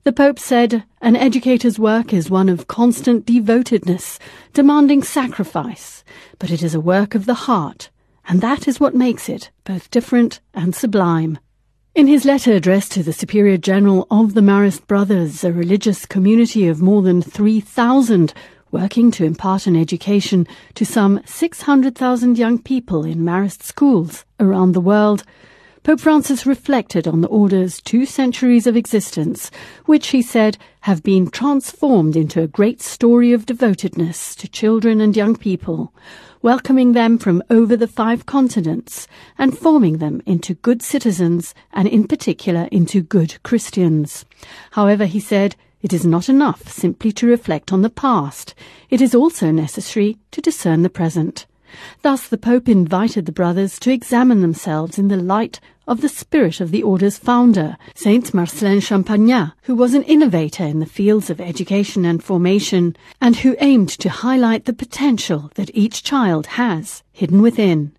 the 0.02 0.12
Pope 0.12 0.38
said, 0.38 0.84
An 1.02 1.14
educator's 1.14 1.78
work 1.78 2.12
is 2.12 2.30
one 2.30 2.48
of 2.48 2.68
constant 2.68 3.26
devotedness, 3.26 4.18
demanding 4.54 5.02
sacrifice, 5.02 6.02
but 6.38 6.50
it 6.50 6.62
is 6.62 6.74
a 6.74 6.80
work 6.80 7.14
of 7.14 7.26
the 7.26 7.34
heart, 7.34 7.90
and 8.26 8.40
that 8.40 8.66
is 8.66 8.80
what 8.80 8.94
makes 8.94 9.28
it 9.28 9.50
both 9.64 9.90
different 9.90 10.40
and 10.54 10.74
sublime. 10.74 11.38
In 11.92 12.06
his 12.06 12.24
letter 12.24 12.52
addressed 12.52 12.92
to 12.92 13.02
the 13.02 13.12
Superior 13.12 13.56
General 13.56 14.06
of 14.12 14.34
the 14.34 14.40
Marist 14.40 14.86
Brothers, 14.86 15.42
a 15.42 15.52
religious 15.52 16.06
community 16.06 16.68
of 16.68 16.80
more 16.80 17.02
than 17.02 17.20
3,000 17.20 18.32
working 18.70 19.10
to 19.10 19.24
impart 19.24 19.66
an 19.66 19.74
education 19.74 20.46
to 20.74 20.86
some 20.86 21.20
600,000 21.26 22.38
young 22.38 22.58
people 22.58 23.04
in 23.04 23.24
Marist 23.24 23.64
schools 23.64 24.24
around 24.38 24.70
the 24.70 24.80
world, 24.80 25.24
Pope 25.82 25.98
Francis 25.98 26.46
reflected 26.46 27.08
on 27.08 27.22
the 27.22 27.28
Order's 27.28 27.80
two 27.80 28.06
centuries 28.06 28.68
of 28.68 28.76
existence, 28.76 29.50
which 29.86 30.08
he 30.08 30.22
said 30.22 30.58
have 30.82 31.02
been 31.02 31.28
transformed 31.28 32.14
into 32.14 32.40
a 32.40 32.46
great 32.46 32.80
story 32.80 33.32
of 33.32 33.46
devotedness 33.46 34.36
to 34.36 34.46
children 34.46 35.00
and 35.00 35.16
young 35.16 35.34
people, 35.34 35.92
welcoming 36.42 36.92
them 36.92 37.18
from 37.18 37.42
over 37.50 37.76
the 37.76 37.86
five 37.86 38.26
continents 38.26 39.06
and 39.38 39.58
forming 39.58 39.98
them 39.98 40.22
into 40.26 40.54
good 40.54 40.82
citizens 40.82 41.54
and 41.72 41.86
in 41.86 42.06
particular 42.06 42.68
into 42.72 43.02
good 43.02 43.42
Christians. 43.42 44.24
However, 44.72 45.06
he 45.06 45.20
said, 45.20 45.56
it 45.82 45.92
is 45.92 46.04
not 46.04 46.28
enough 46.28 46.68
simply 46.68 47.12
to 47.12 47.26
reflect 47.26 47.72
on 47.72 47.82
the 47.82 47.90
past. 47.90 48.54
It 48.90 49.00
is 49.00 49.14
also 49.14 49.50
necessary 49.50 50.18
to 50.30 50.40
discern 50.40 50.82
the 50.82 50.90
present. 50.90 51.46
Thus, 52.02 52.28
the 52.28 52.38
Pope 52.38 52.68
invited 52.68 53.26
the 53.26 53.32
brothers 53.32 53.78
to 53.80 53.92
examine 53.92 54.40
themselves 54.40 54.98
in 54.98 55.08
the 55.08 55.16
light 55.16 55.60
of 55.90 56.02
the 56.02 56.08
spirit 56.08 56.60
of 56.60 56.70
the 56.70 56.84
order's 56.84 57.18
founder, 57.18 57.76
Saint 57.96 58.32
Marcelin 58.32 58.78
Champagnat, 58.78 59.54
who 59.62 59.74
was 59.74 59.92
an 59.92 60.04
innovator 60.04 60.62
in 60.62 60.78
the 60.78 60.86
fields 60.86 61.30
of 61.30 61.40
education 61.40 62.04
and 62.04 62.22
formation, 62.22 62.96
and 63.20 63.34
who 63.34 63.56
aimed 63.58 63.88
to 63.88 64.08
highlight 64.08 64.66
the 64.66 64.72
potential 64.72 65.50
that 65.56 65.74
each 65.74 66.04
child 66.04 66.46
has 66.46 67.02
hidden 67.10 67.42
within. 67.42 67.90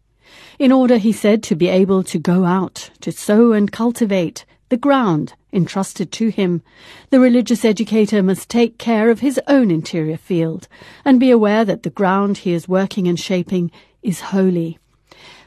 In 0.57 0.71
order, 0.71 0.95
he 0.95 1.11
said, 1.11 1.43
to 1.43 1.55
be 1.55 1.67
able 1.67 2.01
to 2.03 2.17
go 2.17 2.45
out, 2.45 2.89
to 3.01 3.11
sow 3.11 3.51
and 3.51 3.69
cultivate 3.69 4.45
the 4.69 4.77
ground 4.77 5.33
entrusted 5.51 6.13
to 6.13 6.29
him, 6.29 6.61
the 7.09 7.19
religious 7.19 7.65
educator 7.65 8.23
must 8.23 8.47
take 8.47 8.77
care 8.77 9.09
of 9.09 9.19
his 9.19 9.37
own 9.47 9.69
interior 9.69 10.15
field 10.15 10.69
and 11.03 11.19
be 11.19 11.29
aware 11.29 11.65
that 11.65 11.83
the 11.83 11.89
ground 11.89 12.37
he 12.37 12.53
is 12.53 12.69
working 12.69 13.05
and 13.09 13.19
shaping 13.19 13.69
is 14.01 14.21
holy. 14.21 14.79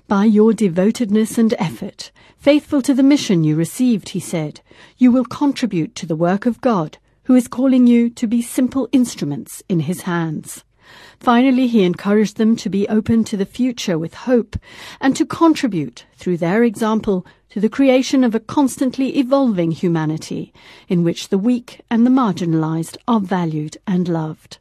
By 0.07 0.27
your 0.27 0.53
devotedness 0.53 1.39
and 1.39 1.55
effort, 1.59 2.13
faithful 2.37 2.83
to 2.83 2.93
the 2.93 3.03
mission 3.03 3.43
you 3.43 3.57
received, 3.57 4.11
he 4.11 4.21
said, 4.21 4.61
you 4.99 5.11
will 5.11 5.25
contribute 5.25 5.95
to 5.95 6.05
the 6.05 6.15
work 6.15 6.45
of 6.45 6.61
God, 6.61 6.99
who 7.23 7.35
is 7.35 7.49
calling 7.49 7.87
you 7.87 8.11
to 8.11 8.27
be 8.27 8.43
simple 8.43 8.87
instruments 8.93 9.63
in 9.67 9.81
his 9.81 10.03
hands. 10.03 10.63
Finally, 11.19 11.69
he 11.69 11.85
encouraged 11.85 12.37
them 12.37 12.55
to 12.57 12.69
be 12.69 12.87
open 12.89 13.25
to 13.25 13.39
the 13.39 13.47
future 13.47 13.99
with 13.99 14.13
hope 14.13 14.57
and 15.01 15.17
to 15.17 15.25
contribute, 15.25 16.05
through 16.17 16.37
their 16.37 16.63
example, 16.65 17.25
to 17.49 17.59
the 17.59 17.71
creation 17.71 18.25
of 18.25 18.35
a 18.35 18.41
constantly 18.41 19.17
evolving 19.17 19.71
humanity 19.71 20.53
in 20.87 21.03
which 21.03 21.31
the 21.31 21.39
weak 21.39 21.81
and 21.91 22.05
the 22.05 22.11
marginalized 22.11 22.99
are 23.09 23.21
valued 23.21 23.79
and 23.87 24.07
loved. 24.07 24.59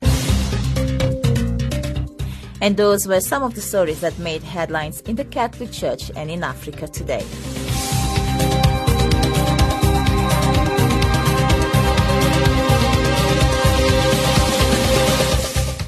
And 2.63 2.77
those 2.77 3.05
were 3.05 3.20
some 3.20 3.43
of 3.43 3.55
the 3.55 3.62
stories 3.62 4.00
that 4.00 4.17
made 4.20 4.41
headlines 4.41 5.01
in 5.01 5.17
the 5.17 5.25
Catholic 5.25 5.70
Church 5.70 6.10
and 6.15 6.32
in 6.32 6.46
Africa 6.46 6.88
today. 6.88 7.25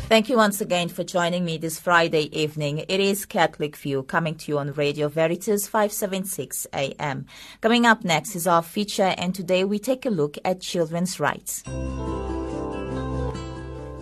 Thank 0.10 0.28
you 0.28 0.36
once 0.36 0.60
again 0.60 0.90
for 0.90 1.06
joining 1.06 1.46
me 1.46 1.58
this 1.58 1.80
Friday 1.80 2.24
evening. 2.38 2.84
It 2.90 3.00
is 3.00 3.26
Catholic 3.26 3.78
View 3.78 4.04
coming 4.04 4.36
to 4.36 4.52
you 4.52 4.58
on 4.58 4.74
Radio 4.74 5.08
Veritas 5.08 5.70
576 5.70 6.68
AM. 6.74 7.26
Coming 7.62 7.86
up 7.86 8.04
next 8.04 8.36
is 8.36 8.48
our 8.48 8.62
feature, 8.62 9.16
and 9.18 9.34
today 9.34 9.64
we 9.64 9.80
take 9.80 10.06
a 10.06 10.10
look 10.10 10.38
at 10.44 10.60
children's 10.60 11.22
rights. 11.22 11.64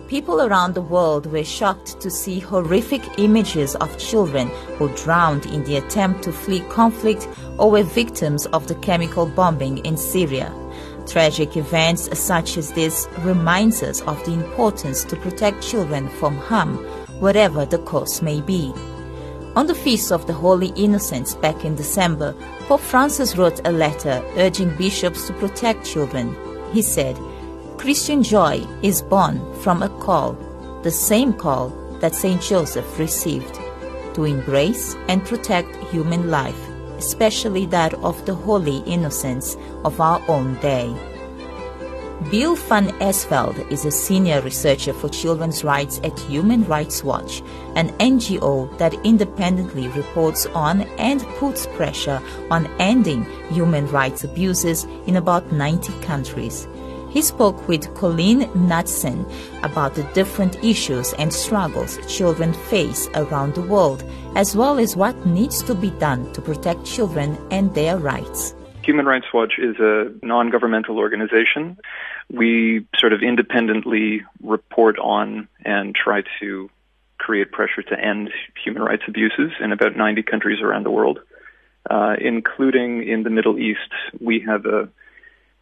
People 0.08 0.42
around 0.42 0.74
the 0.74 0.82
world 0.82 1.24
were 1.32 1.44
shocked 1.44 1.98
to 2.00 2.10
see 2.10 2.38
horrific 2.38 3.02
images 3.18 3.74
of 3.76 3.98
children 3.98 4.48
who 4.76 4.94
drowned 4.96 5.46
in 5.46 5.64
the 5.64 5.76
attempt 5.76 6.22
to 6.24 6.32
flee 6.32 6.60
conflict 6.68 7.26
or 7.58 7.70
were 7.70 7.82
victims 7.82 8.44
of 8.46 8.68
the 8.68 8.74
chemical 8.76 9.24
bombing 9.24 9.78
in 9.78 9.96
Syria. 9.96 10.52
Tragic 11.06 11.56
events 11.56 12.18
such 12.18 12.58
as 12.58 12.72
this 12.72 13.08
reminds 13.20 13.82
us 13.82 14.02
of 14.02 14.22
the 14.26 14.32
importance 14.32 15.04
to 15.04 15.16
protect 15.16 15.62
children 15.62 16.08
from 16.10 16.36
harm, 16.36 16.76
whatever 17.18 17.64
the 17.64 17.78
cause 17.78 18.20
may 18.20 18.42
be. 18.42 18.74
On 19.56 19.66
the 19.66 19.74
Feast 19.74 20.12
of 20.12 20.26
the 20.26 20.34
Holy 20.34 20.68
Innocents 20.76 21.34
back 21.34 21.64
in 21.64 21.76
December, 21.76 22.34
Pope 22.66 22.80
Francis 22.80 23.36
wrote 23.36 23.66
a 23.66 23.72
letter 23.72 24.22
urging 24.36 24.76
bishops 24.76 25.26
to 25.28 25.32
protect 25.34 25.86
children. 25.86 26.36
He 26.72 26.82
said, 26.82 27.18
Christian 27.78 28.22
joy 28.22 28.66
is 28.82 29.02
born 29.02 29.40
from 29.60 29.82
a 29.82 29.88
call, 30.00 30.32
the 30.82 30.90
same 30.90 31.32
call 31.32 31.68
that 32.00 32.14
St. 32.14 32.40
Joseph 32.40 32.98
received, 32.98 33.54
to 34.14 34.24
embrace 34.24 34.94
and 35.08 35.24
protect 35.24 35.74
human 35.92 36.30
life, 36.30 36.68
especially 36.96 37.66
that 37.66 37.92
of 37.94 38.24
the 38.26 38.34
holy 38.34 38.78
innocents 38.78 39.56
of 39.84 40.00
our 40.00 40.22
own 40.28 40.54
day. 40.60 40.94
Bill 42.30 42.54
van 42.54 42.88
Esveld 43.00 43.70
is 43.70 43.84
a 43.84 43.90
senior 43.90 44.40
researcher 44.40 44.94
for 44.94 45.10
children's 45.10 45.62
rights 45.62 46.00
at 46.04 46.18
Human 46.20 46.64
Rights 46.64 47.04
Watch, 47.04 47.42
an 47.74 47.90
NGO 47.98 48.78
that 48.78 48.94
independently 49.04 49.88
reports 49.88 50.46
on 50.46 50.82
and 50.96 51.20
puts 51.38 51.66
pressure 51.66 52.22
on 52.50 52.66
ending 52.78 53.24
human 53.50 53.86
rights 53.88 54.24
abuses 54.24 54.84
in 55.06 55.16
about 55.16 55.52
90 55.52 55.92
countries. 56.00 56.66
He 57.14 57.22
spoke 57.22 57.68
with 57.68 57.94
Colleen 57.94 58.50
Knudsen 58.56 59.24
about 59.62 59.94
the 59.94 60.02
different 60.14 60.56
issues 60.64 61.12
and 61.12 61.32
struggles 61.32 61.96
children 62.08 62.52
face 62.52 63.08
around 63.14 63.54
the 63.54 63.62
world, 63.62 64.02
as 64.34 64.56
well 64.56 64.80
as 64.80 64.96
what 64.96 65.24
needs 65.24 65.62
to 65.62 65.76
be 65.76 65.90
done 65.90 66.32
to 66.32 66.42
protect 66.42 66.84
children 66.84 67.38
and 67.52 67.72
their 67.72 67.98
rights. 67.98 68.56
Human 68.82 69.06
Rights 69.06 69.26
Watch 69.32 69.52
is 69.58 69.76
a 69.78 70.12
non 70.24 70.50
governmental 70.50 70.98
organization. 70.98 71.78
We 72.32 72.84
sort 72.98 73.12
of 73.12 73.22
independently 73.22 74.22
report 74.42 74.98
on 74.98 75.46
and 75.64 75.94
try 75.94 76.24
to 76.40 76.68
create 77.18 77.52
pressure 77.52 77.82
to 77.82 77.96
end 77.96 78.30
human 78.64 78.82
rights 78.82 79.04
abuses 79.06 79.52
in 79.60 79.70
about 79.70 79.96
90 79.96 80.24
countries 80.24 80.60
around 80.60 80.84
the 80.84 80.90
world, 80.90 81.20
uh, 81.88 82.16
including 82.20 83.06
in 83.08 83.22
the 83.22 83.30
Middle 83.30 83.56
East. 83.56 83.92
We 84.20 84.40
have 84.40 84.66
a 84.66 84.88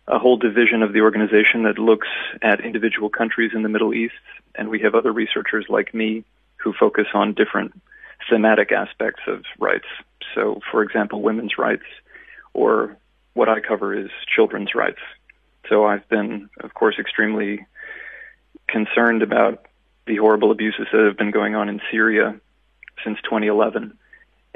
a 0.09 0.19
whole 0.19 0.37
division 0.37 0.83
of 0.83 0.93
the 0.93 1.01
organization 1.01 1.63
that 1.63 1.79
looks 1.79 2.09
at 2.43 2.65
individual 2.65 3.09
countries 3.09 3.53
in 3.55 3.63
the 3.63 3.69
Middle 3.69 3.95
East, 3.95 4.15
and 4.55 4.69
we 4.69 4.81
have 4.81 4.95
other 4.95 5.13
researchers 5.13 5.67
like 5.69 5.95
me 5.95 6.25
who 6.57 6.73
focus 6.73 7.07
on 7.15 7.35
different 7.35 7.73
thematic 8.29 8.73
aspects 8.73 9.23
of 9.27 9.45
rights. 9.59 9.87
So, 10.35 10.61
for 10.71 10.83
example, 10.83 11.23
women's 11.23 11.59
rights, 11.59 11.85
or 12.55 12.97
what 13.35 13.49
I 13.49 13.61
cover 13.61 13.95
is 13.95 14.11
children's 14.35 14.75
rights. 14.75 15.01
So 15.69 15.87
I've 15.87 16.09
been, 16.09 16.49
of 16.61 16.75
course, 16.75 16.97
extremely 16.99 17.67
concerned 18.69 19.23
about 19.23 19.67
the 20.07 20.17
horrible 20.17 20.51
abuses 20.51 20.87
that 20.93 21.05
have 21.05 21.17
been 21.17 21.31
going 21.31 21.55
on 21.55 21.69
in 21.69 21.81
Syria 21.91 22.41
since 23.05 23.19
2011 23.23 23.97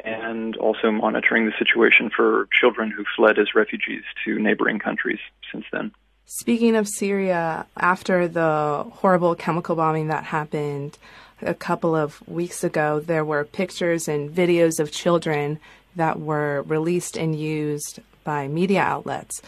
and 0.05 0.57
also 0.57 0.91
monitoring 0.91 1.47
the 1.47 1.53
situation 1.59 2.11
for 2.15 2.49
children 2.53 2.91
who 2.91 3.05
fled 3.17 3.39
as 3.39 3.55
refugees 3.55 4.03
to 4.25 4.39
neighboring 4.39 4.79
countries 4.79 5.19
since 5.51 5.65
then. 5.73 5.93
Speaking 6.27 6.75
of 6.75 6.89
Syria, 6.89 7.67
after 7.77 8.27
the 8.27 8.85
horrible 8.91 9.35
chemical 9.35 9.77
bombing 9.77 10.09
that 10.09 10.25
happened 10.25 10.99
a 11.41 11.55
couple 11.55 11.95
of 11.95 12.27
weeks 12.29 12.65
ago, 12.65 13.01
there 13.01 13.25
were 13.25 13.45
pictures 13.45 14.09
and 14.09 14.31
videos 14.31 14.81
of 14.81 14.91
children 14.91 15.61
that 15.95 16.19
were 16.19 16.63
released 16.63 17.17
and 17.17 17.39
used 17.39 18.01
by 18.25 18.49
media 18.49 18.81
outlets. 18.81 19.41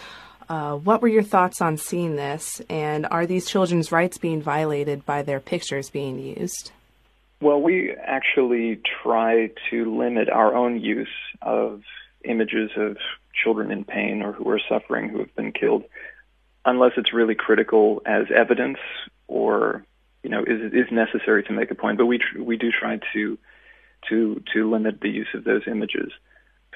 Uh, 0.48 0.76
what 0.76 1.02
were 1.02 1.08
your 1.08 1.22
thoughts 1.22 1.60
on 1.60 1.76
seeing 1.76 2.16
this, 2.16 2.62
and 2.70 3.06
are 3.10 3.26
these 3.26 3.46
children's 3.46 3.92
rights 3.92 4.16
being 4.16 4.40
violated 4.40 5.04
by 5.04 5.22
their 5.22 5.40
pictures 5.40 5.90
being 5.90 6.18
used? 6.18 6.70
Well, 7.40 7.60
we 7.60 7.92
actually 7.92 8.80
try 9.02 9.50
to 9.70 9.96
limit 9.96 10.28
our 10.28 10.54
own 10.54 10.80
use 10.80 11.08
of 11.40 11.82
images 12.24 12.70
of 12.76 12.96
children 13.32 13.70
in 13.70 13.84
pain 13.84 14.22
or 14.22 14.32
who 14.32 14.48
are 14.50 14.60
suffering 14.68 15.08
who 15.08 15.18
have 15.20 15.34
been 15.36 15.52
killed 15.52 15.84
unless 16.64 16.92
it's 16.96 17.12
really 17.12 17.36
critical 17.36 18.02
as 18.04 18.26
evidence 18.34 18.78
or 19.28 19.84
you 20.22 20.30
know 20.30 20.42
is 20.42 20.72
is 20.72 20.90
necessary 20.90 21.44
to 21.44 21.52
make 21.52 21.70
a 21.70 21.74
point. 21.76 21.98
But 21.98 22.06
we 22.06 22.18
tr- 22.18 22.42
we 22.42 22.56
do 22.56 22.70
try 22.72 22.98
to 23.12 23.38
to 24.08 24.42
to 24.52 24.70
limit 24.70 25.00
the 25.00 25.08
use 25.08 25.28
of 25.34 25.44
those 25.44 25.62
images. 25.66 26.10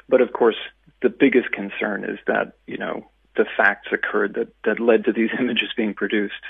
But 0.08 0.20
of 0.20 0.32
course 0.32 0.56
the 1.02 1.08
biggest 1.08 1.50
concern 1.50 2.04
is 2.04 2.18
that 2.28 2.52
you 2.68 2.78
know 2.78 3.10
the 3.36 3.46
facts 3.56 3.88
occurred 3.92 4.34
that 4.34 4.48
that 4.64 4.78
led 4.78 5.04
to 5.06 5.12
these 5.12 5.30
images 5.38 5.70
being 5.76 5.94
produced. 5.94 6.44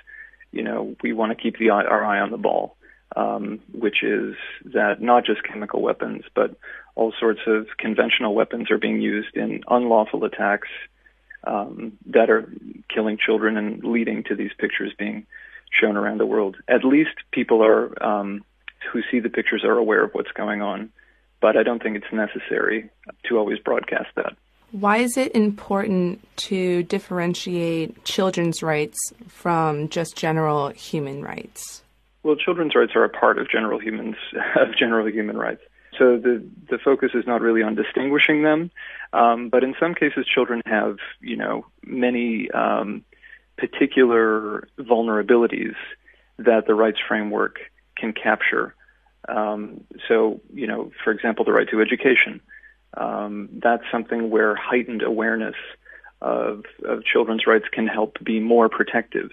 You 0.51 0.63
know 0.63 0.97
we 1.03 1.15
want 1.15 1.31
to 1.37 1.43
keep 1.43 1.59
the 1.59 1.71
our 1.71 2.05
eye 2.05 2.21
on 2.21 2.31
the 2.31 2.37
ball 2.37 2.77
um, 3.17 3.61
which 3.73 4.03
is 4.03 4.35
that 4.65 5.01
not 5.01 5.25
just 5.25 5.43
chemical 5.45 5.83
weapons, 5.83 6.25
but 6.35 6.57
all 6.95 7.13
sorts 7.19 7.41
of 7.47 7.67
conventional 7.79 8.35
weapons 8.35 8.71
are 8.71 8.79
being 8.79 9.01
used 9.01 9.35
in 9.37 9.63
unlawful 9.69 10.25
attacks 10.25 10.69
um, 11.45 11.93
that 12.07 12.31
are 12.31 12.53
killing 12.93 13.19
children 13.19 13.57
and 13.57 13.83
leading 13.85 14.23
to 14.25 14.35
these 14.35 14.53
pictures 14.59 14.93
being 14.99 15.27
shown 15.71 15.97
around 15.97 16.19
the 16.19 16.27
world. 16.27 16.57
At 16.69 16.85
least 16.85 17.17
people 17.33 17.63
are 17.63 18.03
um, 18.03 18.45
who 18.93 19.01
see 19.11 19.21
the 19.21 19.31
pictures 19.31 19.65
are 19.65 19.77
aware 19.77 20.05
of 20.05 20.13
what's 20.13 20.33
going 20.33 20.63
on, 20.63 20.91
but 21.41 21.57
I 21.57 21.63
don't 21.63 21.83
think 21.83 21.97
it's 21.97 22.13
necessary 22.13 22.91
to 23.29 23.39
always 23.39 23.59
broadcast 23.59 24.09
that. 24.17 24.35
Why 24.71 24.99
is 24.99 25.19
it 25.19 25.35
important 25.35 26.27
to 26.37 26.83
differentiate 26.85 28.05
children's 28.05 28.63
rights 28.63 28.99
from 29.29 29.89
just 29.91 30.17
general 30.17 30.71
human 30.71 31.23
rights? 31.23 31.83
Well, 32.23 32.37
children's 32.37 32.75
rights 32.75 32.93
are 32.95 33.05
a 33.05 33.09
part 33.09 33.39
of 33.39 33.51
general 33.51 33.81
humans 33.81 34.17
of 34.57 34.77
general 34.77 35.09
human 35.09 35.37
rights. 35.37 35.63
So 35.99 36.17
the 36.17 36.43
the 36.71 36.79
focus 36.79 37.11
is 37.15 37.27
not 37.27 37.43
really 37.43 37.63
on 37.63 37.75
distinguishing 37.75 38.43
them, 38.43 38.71
um, 39.13 39.51
but 39.51 39.63
in 39.63 39.75
some 39.79 39.95
cases, 39.95 40.27
children 40.27 40.63
have 40.65 40.97
you 41.21 41.37
know 41.37 41.67
many 41.85 42.51
um, 42.51 43.05
particular 43.59 44.69
vulnerabilities 44.79 45.75
that 46.39 46.67
the 46.67 46.75
rights 46.75 46.99
framework 47.07 47.59
can 47.97 48.13
capture. 48.13 48.75
Um, 49.29 49.85
so 50.09 50.41
you 50.53 50.67
know, 50.67 50.91
for 51.05 51.13
example, 51.13 51.45
the 51.45 51.53
right 51.53 51.69
to 51.71 51.81
education. 51.81 52.41
Um, 52.95 53.49
that's 53.53 53.85
something 53.91 54.31
where 54.31 54.55
heightened 54.55 55.03
awareness 55.03 55.55
of, 56.21 56.65
of 56.85 57.05
children's 57.05 57.47
rights 57.47 57.65
can 57.73 57.87
help 57.87 58.23
be 58.23 58.39
more 58.39 58.69
protective. 58.69 59.31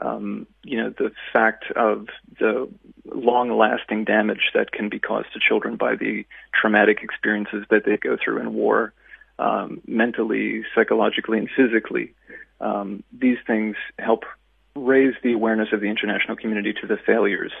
Um, 0.00 0.46
you 0.62 0.80
know, 0.80 0.90
the 0.90 1.10
fact 1.32 1.64
of 1.74 2.06
the 2.38 2.68
long 3.04 3.56
lasting 3.56 4.04
damage 4.04 4.50
that 4.54 4.70
can 4.70 4.88
be 4.88 4.98
caused 4.98 5.32
to 5.32 5.40
children 5.40 5.76
by 5.76 5.96
the 5.96 6.24
traumatic 6.54 7.00
experiences 7.02 7.64
that 7.70 7.84
they 7.84 7.96
go 7.96 8.16
through 8.22 8.40
in 8.40 8.54
war, 8.54 8.92
um, 9.38 9.80
mentally, 9.86 10.62
psychologically, 10.74 11.38
and 11.38 11.48
physically. 11.56 12.14
Um, 12.60 13.02
these 13.12 13.38
things 13.46 13.76
help 13.98 14.24
raise 14.76 15.14
the 15.22 15.32
awareness 15.32 15.68
of 15.72 15.80
the 15.80 15.86
international 15.86 16.36
community 16.36 16.72
to 16.80 16.86
the 16.86 16.96
failures 17.04 17.52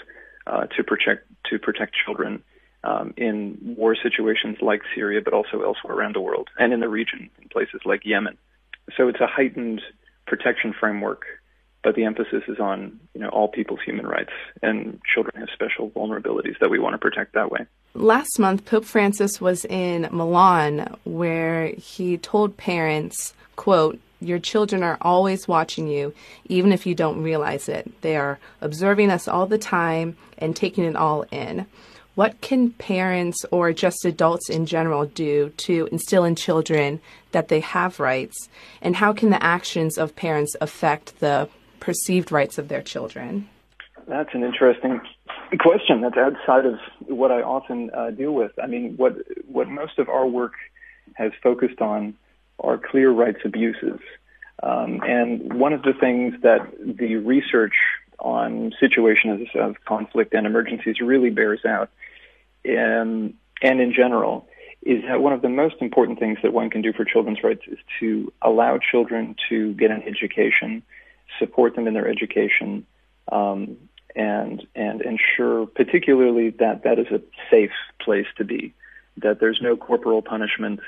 uh, 0.46 0.66
to 0.76 0.84
protect 0.84 1.26
to 1.50 1.58
protect 1.58 1.94
children 2.04 2.42
um, 2.84 3.12
in 3.16 3.74
war 3.76 3.96
situations 4.00 4.58
like 4.60 4.82
Syria, 4.94 5.20
but 5.22 5.34
also 5.34 5.62
elsewhere 5.62 5.96
around 5.96 6.14
the 6.14 6.20
world 6.20 6.48
and 6.58 6.72
in 6.72 6.80
the 6.80 6.88
region, 6.88 7.30
in 7.40 7.48
places 7.48 7.80
like 7.84 8.04
Yemen. 8.04 8.38
So 8.96 9.08
it's 9.08 9.20
a 9.20 9.26
heightened 9.26 9.82
protection 10.26 10.74
framework, 10.78 11.24
but 11.82 11.94
the 11.94 12.04
emphasis 12.04 12.42
is 12.48 12.58
on 12.58 12.98
you 13.14 13.20
know 13.20 13.28
all 13.28 13.48
people's 13.48 13.80
human 13.84 14.06
rights, 14.06 14.32
and 14.62 15.00
children 15.12 15.36
have 15.40 15.48
special 15.52 15.90
vulnerabilities 15.90 16.58
that 16.60 16.70
we 16.70 16.78
want 16.78 16.94
to 16.94 16.98
protect 16.98 17.34
that 17.34 17.50
way. 17.50 17.66
Last 17.94 18.38
month, 18.38 18.64
Pope 18.64 18.84
Francis 18.84 19.40
was 19.40 19.64
in 19.64 20.08
Milan, 20.12 20.94
where 21.04 21.68
he 21.68 22.18
told 22.18 22.56
parents, 22.56 23.34
"quote." 23.56 23.98
Your 24.20 24.40
children 24.40 24.82
are 24.82 24.98
always 25.00 25.46
watching 25.46 25.86
you, 25.86 26.12
even 26.46 26.72
if 26.72 26.86
you 26.86 26.94
don't 26.96 27.22
realize 27.22 27.68
it. 27.68 27.88
They 28.00 28.16
are 28.16 28.40
observing 28.60 29.12
us 29.12 29.28
all 29.28 29.46
the 29.46 29.58
time 29.58 30.16
and 30.38 30.56
taking 30.56 30.82
it 30.82 30.96
all 30.96 31.24
in. 31.30 31.66
What 32.16 32.40
can 32.40 32.70
parents 32.72 33.44
or 33.52 33.72
just 33.72 34.04
adults 34.04 34.50
in 34.50 34.66
general 34.66 35.04
do 35.04 35.50
to 35.58 35.88
instill 35.92 36.24
in 36.24 36.34
children 36.34 37.00
that 37.30 37.46
they 37.46 37.60
have 37.60 38.00
rights? 38.00 38.48
And 38.82 38.96
how 38.96 39.12
can 39.12 39.30
the 39.30 39.40
actions 39.40 39.96
of 39.96 40.16
parents 40.16 40.56
affect 40.60 41.20
the 41.20 41.48
perceived 41.80 42.32
rights 42.32 42.58
of 42.58 42.68
their 42.68 42.82
children? 42.82 43.48
That's 44.06 44.30
an 44.32 44.42
interesting 44.42 45.00
question. 45.58 46.00
That's 46.00 46.16
outside 46.16 46.66
of 46.66 46.78
what 47.06 47.30
I 47.30 47.42
often 47.42 47.90
uh, 47.92 48.10
deal 48.10 48.32
with. 48.32 48.52
I 48.62 48.66
mean, 48.66 48.94
what 48.96 49.16
what 49.46 49.68
most 49.68 49.98
of 49.98 50.08
our 50.08 50.26
work 50.26 50.54
has 51.14 51.32
focused 51.42 51.80
on 51.80 52.14
are 52.60 52.78
clear 52.78 53.10
rights 53.10 53.40
abuses, 53.44 54.00
um, 54.62 55.00
and 55.06 55.52
one 55.54 55.72
of 55.72 55.82
the 55.82 55.92
things 55.92 56.34
that 56.42 56.60
the 56.80 57.16
research 57.16 57.74
on 58.18 58.72
situations 58.80 59.48
of 59.54 59.76
conflict 59.84 60.34
and 60.34 60.46
emergencies 60.46 61.00
really 61.00 61.30
bears 61.30 61.64
out 61.64 61.90
um, 62.66 63.34
and 63.62 63.80
in 63.80 63.92
general 63.94 64.48
is 64.82 65.02
that 65.08 65.20
one 65.20 65.32
of 65.32 65.42
the 65.42 65.48
most 65.48 65.76
important 65.80 66.18
things 66.18 66.38
that 66.42 66.52
one 66.52 66.70
can 66.70 66.82
do 66.82 66.92
for 66.92 67.04
children's 67.04 67.42
rights 67.42 67.62
is 67.66 67.78
to 68.00 68.32
allow 68.42 68.78
children 68.78 69.34
to 69.48 69.74
get 69.74 69.90
an 69.90 70.02
education, 70.04 70.82
support 71.38 71.74
them 71.74 71.86
in 71.86 71.94
their 71.94 72.08
education, 72.08 72.86
um, 73.30 73.76
and 74.16 74.66
and 74.74 75.02
ensure 75.02 75.66
particularly 75.66 76.50
that 76.50 76.82
that 76.84 76.98
is 76.98 77.06
a 77.08 77.20
safe 77.50 77.72
place 78.00 78.26
to 78.36 78.44
be, 78.44 78.74
that 79.18 79.40
there's 79.40 79.60
no 79.62 79.76
corporal 79.76 80.22
punishment 80.22 80.80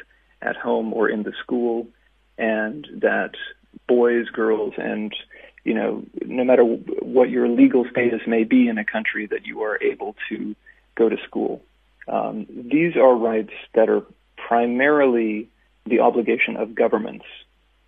at 0.42 0.56
home 0.56 0.92
or 0.92 1.08
in 1.08 1.22
the 1.22 1.32
school, 1.42 1.86
and 2.38 2.86
that 3.00 3.32
boys, 3.86 4.28
girls, 4.28 4.74
and 4.78 5.14
you 5.64 5.74
know, 5.74 6.04
no 6.24 6.44
matter 6.44 6.62
what 6.64 7.28
your 7.30 7.48
legal 7.48 7.84
status 7.90 8.22
may 8.26 8.44
be 8.44 8.68
in 8.68 8.78
a 8.78 8.84
country, 8.84 9.26
that 9.26 9.46
you 9.46 9.62
are 9.62 9.80
able 9.82 10.16
to 10.28 10.56
go 10.94 11.08
to 11.08 11.16
school. 11.26 11.62
Um, 12.08 12.46
these 12.48 12.96
are 12.96 13.14
rights 13.14 13.52
that 13.74 13.88
are 13.88 14.04
primarily 14.36 15.48
the 15.86 16.00
obligation 16.00 16.56
of 16.56 16.74
governments, 16.74 17.26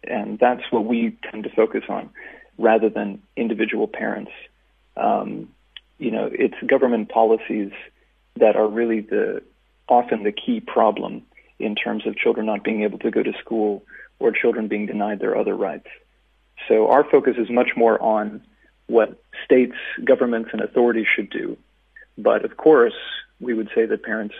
and 0.04 0.38
that's 0.38 0.62
what 0.70 0.84
we 0.84 1.16
tend 1.30 1.44
to 1.44 1.50
focus 1.50 1.84
on 1.88 2.10
rather 2.58 2.88
than 2.88 3.22
individual 3.36 3.88
parents. 3.88 4.32
Um, 4.96 5.48
you 5.98 6.10
know, 6.10 6.28
it's 6.30 6.54
government 6.66 7.08
policies 7.08 7.72
that 8.36 8.56
are 8.56 8.66
really 8.66 9.00
the 9.00 9.42
often 9.88 10.22
the 10.22 10.32
key 10.32 10.60
problem 10.60 11.22
in 11.58 11.74
terms 11.74 12.06
of 12.06 12.16
children 12.16 12.46
not 12.46 12.64
being 12.64 12.82
able 12.82 12.98
to 12.98 13.10
go 13.10 13.22
to 13.22 13.32
school 13.40 13.82
or 14.18 14.32
children 14.32 14.68
being 14.68 14.86
denied 14.86 15.20
their 15.20 15.36
other 15.36 15.54
rights. 15.54 15.86
So 16.68 16.88
our 16.88 17.04
focus 17.08 17.34
is 17.38 17.50
much 17.50 17.70
more 17.76 18.00
on 18.00 18.42
what 18.86 19.20
states, 19.44 19.76
governments, 20.04 20.50
and 20.52 20.60
authorities 20.60 21.06
should 21.14 21.30
do. 21.30 21.56
But 22.18 22.44
of 22.44 22.56
course, 22.56 22.94
we 23.40 23.54
would 23.54 23.68
say 23.74 23.86
that 23.86 24.02
parents 24.02 24.34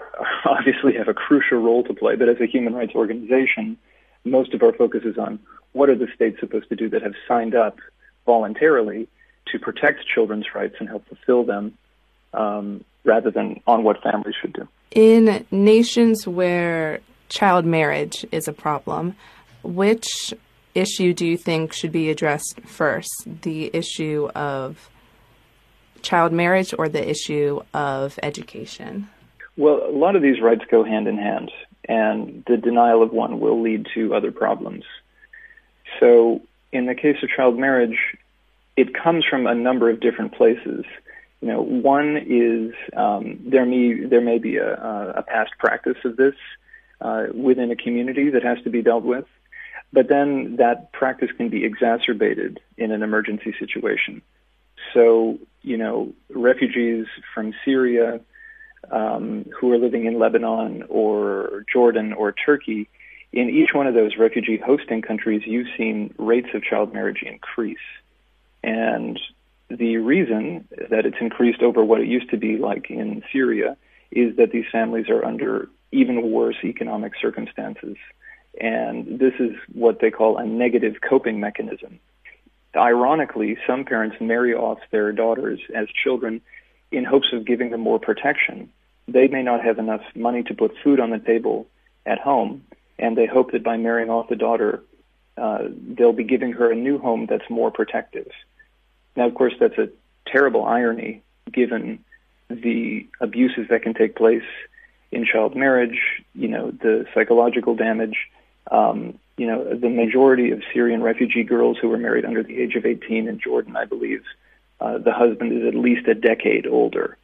obviously 0.44 0.94
have 0.94 1.08
a 1.08 1.14
crucial 1.14 1.58
role 1.58 1.84
to 1.84 1.94
play. 1.94 2.16
But 2.16 2.28
as 2.28 2.40
a 2.40 2.46
human 2.46 2.74
rights 2.74 2.92
organization, 2.94 3.76
most 4.24 4.54
of 4.54 4.62
our 4.62 4.72
focus 4.72 5.02
is 5.04 5.18
on 5.18 5.38
what 5.72 5.88
are 5.88 5.96
the 5.96 6.08
states 6.14 6.40
supposed 6.40 6.68
to 6.68 6.76
do 6.76 6.88
that 6.90 7.02
have 7.02 7.14
signed 7.26 7.54
up 7.54 7.78
voluntarily 8.26 9.08
to 9.52 9.58
protect 9.58 10.06
children's 10.06 10.46
rights 10.54 10.76
and 10.78 10.88
help 10.88 11.06
fulfill 11.08 11.44
them, 11.44 11.76
um, 12.34 12.84
rather 13.04 13.30
than 13.30 13.60
on 13.66 13.82
what 13.82 14.02
families 14.02 14.34
should 14.40 14.52
do. 14.52 14.68
In 14.90 15.46
nations 15.50 16.26
where 16.26 17.00
child 17.28 17.64
marriage 17.64 18.26
is 18.32 18.48
a 18.48 18.52
problem, 18.52 19.16
which 19.62 20.34
issue 20.74 21.12
do 21.14 21.26
you 21.26 21.36
think 21.36 21.72
should 21.72 21.92
be 21.92 22.10
addressed 22.10 22.60
first? 22.64 23.10
The 23.42 23.70
issue 23.74 24.28
of 24.34 24.90
child 26.02 26.32
marriage 26.32 26.74
or 26.78 26.88
the 26.88 27.08
issue 27.08 27.60
of 27.74 28.18
education? 28.22 29.08
Well, 29.56 29.82
a 29.84 29.90
lot 29.90 30.16
of 30.16 30.22
these 30.22 30.40
rights 30.40 30.62
go 30.70 30.84
hand 30.84 31.08
in 31.08 31.18
hand, 31.18 31.50
and 31.88 32.44
the 32.46 32.56
denial 32.56 33.02
of 33.02 33.12
one 33.12 33.40
will 33.40 33.60
lead 33.60 33.86
to 33.94 34.14
other 34.14 34.30
problems. 34.30 34.84
So, 36.00 36.42
in 36.72 36.86
the 36.86 36.94
case 36.94 37.16
of 37.22 37.28
child 37.30 37.58
marriage, 37.58 37.98
it 38.76 38.94
comes 38.94 39.24
from 39.24 39.46
a 39.46 39.54
number 39.54 39.90
of 39.90 40.00
different 40.00 40.34
places. 40.34 40.84
You 41.40 41.48
know, 41.48 41.62
one 41.62 42.16
is 42.16 42.74
um, 42.96 43.38
there 43.44 43.64
may 43.64 44.04
there 44.04 44.20
may 44.20 44.38
be 44.38 44.56
a, 44.56 44.74
a 45.16 45.22
past 45.22 45.52
practice 45.58 45.96
of 46.04 46.16
this 46.16 46.34
uh, 47.00 47.26
within 47.34 47.70
a 47.70 47.76
community 47.76 48.30
that 48.30 48.42
has 48.42 48.58
to 48.64 48.70
be 48.70 48.82
dealt 48.82 49.04
with, 49.04 49.24
but 49.92 50.08
then 50.08 50.56
that 50.56 50.92
practice 50.92 51.30
can 51.36 51.48
be 51.48 51.64
exacerbated 51.64 52.60
in 52.76 52.90
an 52.90 53.02
emergency 53.02 53.54
situation. 53.58 54.22
So, 54.94 55.38
you 55.62 55.76
know, 55.76 56.12
refugees 56.28 57.06
from 57.34 57.54
Syria 57.64 58.20
um, 58.90 59.44
who 59.58 59.72
are 59.72 59.78
living 59.78 60.06
in 60.06 60.18
Lebanon 60.18 60.84
or 60.88 61.64
Jordan 61.72 62.12
or 62.12 62.32
Turkey, 62.32 62.88
in 63.32 63.50
each 63.50 63.70
one 63.74 63.86
of 63.86 63.94
those 63.94 64.16
refugee 64.18 64.58
hosting 64.58 65.02
countries, 65.02 65.42
you've 65.46 65.68
seen 65.76 66.14
rates 66.18 66.48
of 66.54 66.62
child 66.62 66.92
marriage 66.94 67.22
increase. 67.22 67.76
And 68.62 69.18
the 69.68 69.98
reason 69.98 70.66
that 70.90 71.04
it's 71.06 71.18
increased 71.20 71.62
over 71.62 71.84
what 71.84 72.00
it 72.00 72.08
used 72.08 72.30
to 72.30 72.36
be 72.36 72.56
like 72.56 72.90
in 72.90 73.22
Syria 73.32 73.76
is 74.10 74.36
that 74.36 74.50
these 74.50 74.64
families 74.72 75.08
are 75.08 75.24
under 75.24 75.68
even 75.92 76.30
worse 76.30 76.56
economic 76.64 77.12
circumstances. 77.20 77.96
And 78.60 79.18
this 79.18 79.34
is 79.38 79.52
what 79.72 80.00
they 80.00 80.10
call 80.10 80.38
a 80.38 80.46
negative 80.46 80.96
coping 81.06 81.38
mechanism 81.38 82.00
ironically, 82.78 83.58
some 83.66 83.84
parents 83.84 84.16
marry 84.20 84.54
off 84.54 84.78
their 84.90 85.12
daughters 85.12 85.60
as 85.74 85.86
children 86.02 86.40
in 86.90 87.04
hopes 87.04 87.28
of 87.32 87.44
giving 87.44 87.70
them 87.70 87.80
more 87.80 87.98
protection. 87.98 88.70
They 89.06 89.28
may 89.28 89.42
not 89.42 89.62
have 89.64 89.78
enough 89.78 90.02
money 90.14 90.42
to 90.44 90.54
put 90.54 90.72
food 90.82 91.00
on 91.00 91.10
the 91.10 91.18
table 91.18 91.66
at 92.06 92.18
home, 92.18 92.64
and 92.98 93.16
they 93.16 93.26
hope 93.26 93.52
that 93.52 93.62
by 93.62 93.76
marrying 93.76 94.10
off 94.10 94.28
the 94.28 94.36
daughter, 94.36 94.82
uh, 95.36 95.64
they'll 95.68 96.12
be 96.12 96.24
giving 96.24 96.52
her 96.52 96.70
a 96.70 96.74
new 96.74 96.98
home 96.98 97.26
that's 97.26 97.48
more 97.48 97.70
protective. 97.70 98.30
Now, 99.16 99.26
of 99.26 99.34
course, 99.34 99.54
that's 99.58 99.78
a 99.78 99.88
terrible 100.26 100.64
irony 100.64 101.22
given 101.52 102.04
the 102.48 103.06
abuses 103.20 103.68
that 103.70 103.82
can 103.82 103.94
take 103.94 104.16
place 104.16 104.42
in 105.10 105.24
child 105.24 105.56
marriage, 105.56 105.98
you 106.34 106.48
know, 106.48 106.70
the 106.70 107.06
psychological 107.14 107.74
damage, 107.74 108.16
um, 108.70 109.18
you 109.36 109.46
know, 109.46 109.74
the 109.74 109.88
majority 109.88 110.50
of 110.50 110.62
Syrian 110.72 111.02
refugee 111.02 111.44
girls 111.44 111.78
who 111.80 111.88
were 111.88 111.98
married 111.98 112.24
under 112.24 112.42
the 112.42 112.60
age 112.60 112.74
of 112.74 112.84
18 112.84 113.28
in 113.28 113.40
Jordan, 113.40 113.76
I 113.76 113.84
believe, 113.84 114.22
uh, 114.80 114.98
the 114.98 115.12
husband 115.12 115.52
is 115.52 115.66
at 115.66 115.74
least 115.74 116.06
a 116.08 116.14
decade 116.14 116.66
older. 116.66 117.16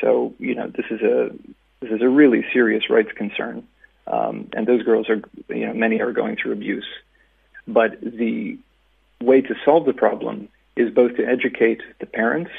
So, 0.00 0.34
you 0.38 0.54
know, 0.54 0.68
this 0.68 0.86
is 0.90 1.00
a 1.00 1.30
this 1.80 1.90
is 1.90 2.02
a 2.02 2.08
really 2.08 2.44
serious 2.52 2.88
rights 2.88 3.12
concern, 3.14 3.66
um, 4.06 4.48
and 4.52 4.66
those 4.66 4.82
girls 4.82 5.08
are, 5.08 5.20
you 5.48 5.66
know, 5.66 5.74
many 5.74 6.00
are 6.00 6.12
going 6.12 6.36
through 6.36 6.52
abuse. 6.52 6.86
But 7.66 8.00
the 8.00 8.58
way 9.20 9.40
to 9.40 9.54
solve 9.64 9.86
the 9.86 9.92
problem 9.92 10.48
is 10.76 10.92
both 10.92 11.16
to 11.16 11.26
educate 11.26 11.80
the 11.98 12.06
parents 12.06 12.50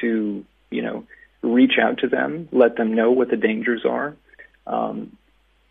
to, 0.00 0.44
you 0.70 0.82
know, 0.82 1.06
reach 1.42 1.78
out 1.80 1.98
to 1.98 2.08
them, 2.08 2.48
let 2.52 2.76
them 2.76 2.94
know 2.94 3.10
what 3.10 3.30
the 3.30 3.36
dangers 3.36 3.84
are, 3.84 4.16
um, 4.66 5.16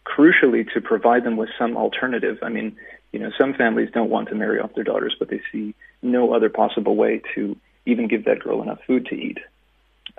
crucially 0.05 0.71
to 0.73 0.81
provide 0.81 1.23
them 1.23 1.37
with 1.37 1.49
some 1.57 1.77
alternative. 1.77 2.39
I 2.41 2.49
mean, 2.49 2.77
you 3.11 3.19
know, 3.19 3.31
some 3.37 3.53
families 3.53 3.89
don't 3.93 4.09
want 4.09 4.29
to 4.29 4.35
marry 4.35 4.59
off 4.59 4.73
their 4.73 4.83
daughters, 4.83 5.15
but 5.17 5.29
they 5.29 5.41
see 5.51 5.75
no 6.01 6.33
other 6.33 6.49
possible 6.49 6.95
way 6.95 7.21
to 7.35 7.57
even 7.85 8.07
give 8.07 8.25
that 8.25 8.39
girl 8.39 8.61
enough 8.61 8.79
food 8.85 9.07
to 9.07 9.15
eat. 9.15 9.39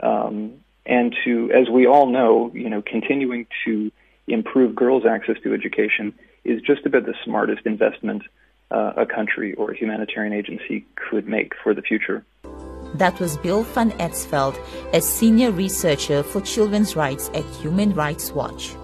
Um, 0.02 0.60
and 0.86 1.14
to, 1.24 1.52
as 1.52 1.68
we 1.68 1.86
all 1.86 2.06
know, 2.06 2.50
you 2.54 2.70
know, 2.70 2.82
continuing 2.82 3.46
to 3.64 3.92
improve 4.32 4.74
girls' 4.74 5.04
access 5.06 5.36
to 5.42 5.54
education 5.54 6.14
is 6.44 6.60
just 6.62 6.86
about 6.86 7.06
the 7.06 7.14
smartest 7.24 7.66
investment 7.66 8.22
uh, 8.70 8.92
a 8.96 9.06
country 9.06 9.54
or 9.54 9.72
a 9.72 9.76
humanitarian 9.76 10.32
agency 10.32 10.86
could 10.96 11.26
make 11.26 11.52
for 11.62 11.74
the 11.74 11.82
future. 11.82 12.24
That 12.94 13.18
was 13.20 13.36
Bill 13.36 13.62
van 13.62 13.92
Esveld, 13.92 14.58
a 14.92 15.00
senior 15.00 15.50
researcher 15.50 16.22
for 16.22 16.40
children's 16.40 16.96
rights 16.96 17.30
at 17.34 17.44
Human 17.62 17.94
Rights 17.94 18.32
Watch. 18.32 18.74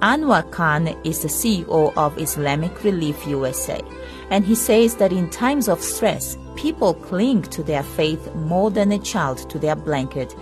Anwar 0.00 0.50
Khan 0.50 0.88
is 1.04 1.22
the 1.22 1.28
CEO 1.28 1.92
of 1.96 2.18
Islamic 2.18 2.84
Relief 2.84 3.26
USA, 3.26 3.80
and 4.28 4.44
he 4.44 4.54
says 4.54 4.96
that 4.96 5.12
in 5.12 5.30
times 5.30 5.66
of 5.66 5.80
stress, 5.80 6.36
people 6.56 6.92
cling 6.92 7.42
to 7.42 7.62
their 7.62 7.82
faith 7.82 8.34
more 8.34 8.70
than 8.70 8.92
a 8.92 8.98
child 8.98 9.48
to 9.48 9.58
their 9.58 9.76
blanket. 9.76 10.36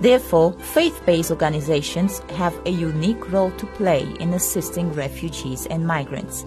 Therefore, 0.00 0.52
faith 0.52 1.00
based 1.06 1.30
organizations 1.30 2.20
have 2.36 2.54
a 2.66 2.70
unique 2.70 3.32
role 3.32 3.50
to 3.52 3.66
play 3.66 4.06
in 4.20 4.34
assisting 4.34 4.92
refugees 4.92 5.66
and 5.66 5.86
migrants. 5.86 6.44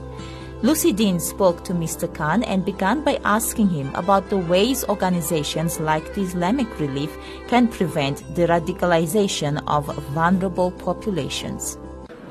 Lucy 0.62 0.92
Dean 0.92 1.22
spoke 1.22 1.64
to 1.64 1.74
Mr. 1.74 2.14
Khan 2.14 2.44
and 2.44 2.66
began 2.66 3.02
by 3.02 3.18
asking 3.24 3.70
him 3.70 3.96
about 3.96 4.30
the 4.30 4.38
ways 4.38 4.84
organizations 4.90 5.80
like 5.80 6.14
the 6.14 6.22
Islamic 6.22 6.68
Relief 6.82 7.18
can 7.48 7.70
prevent 7.70 8.18
the 8.36 8.46
radicalization 8.46 9.64
of 9.68 9.86
vulnerable 10.10 10.72
populations. 10.72 11.78